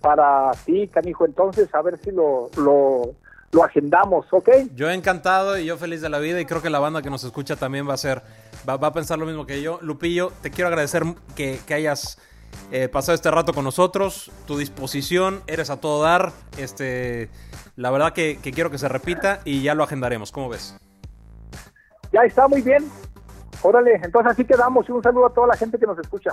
[0.00, 1.24] para ti, canijo.
[1.24, 3.14] Entonces, a ver si lo, lo,
[3.52, 4.48] lo agendamos, ¿ok?
[4.74, 7.24] Yo encantado y yo feliz de la vida y creo que la banda que nos
[7.24, 8.22] escucha también va a ser,
[8.68, 9.78] va, a pensar lo mismo que yo.
[9.82, 11.02] Lupillo, te quiero agradecer
[11.34, 12.18] que, que hayas
[12.70, 16.32] eh, pasado este rato con nosotros, tu disposición, eres a todo dar.
[16.56, 17.28] Este,
[17.76, 20.30] la verdad que, que quiero que se repita y ya lo agendaremos.
[20.32, 20.76] ¿Cómo ves?
[22.12, 22.88] Ya está muy bien.
[23.62, 26.30] Órale, entonces así quedamos y un saludo a toda la gente que nos escucha.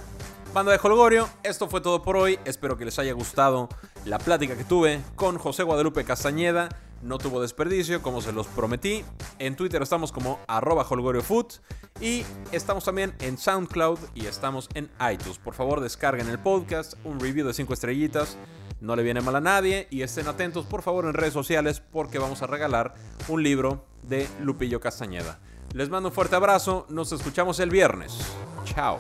[0.54, 2.40] Banda de Holgorio, esto fue todo por hoy.
[2.46, 3.68] Espero que les haya gustado
[4.06, 6.70] la plática que tuve con José Guadalupe Castañeda.
[7.02, 9.04] No tuvo desperdicio, como se los prometí.
[9.40, 11.48] En Twitter estamos como arroba holgoriofood.
[12.00, 15.38] Y estamos también en SoundCloud y estamos en iTunes.
[15.38, 18.38] Por favor, descarguen el podcast, un review de 5 estrellitas.
[18.80, 19.88] No le viene mal a nadie.
[19.92, 22.94] Y estén atentos, por favor, en redes sociales porque vamos a regalar
[23.28, 25.40] un libro de Lupillo Castañeda.
[25.78, 26.88] Les mando un fuerte abrazo.
[26.90, 28.18] Nos escuchamos el viernes.
[28.64, 28.98] Chao.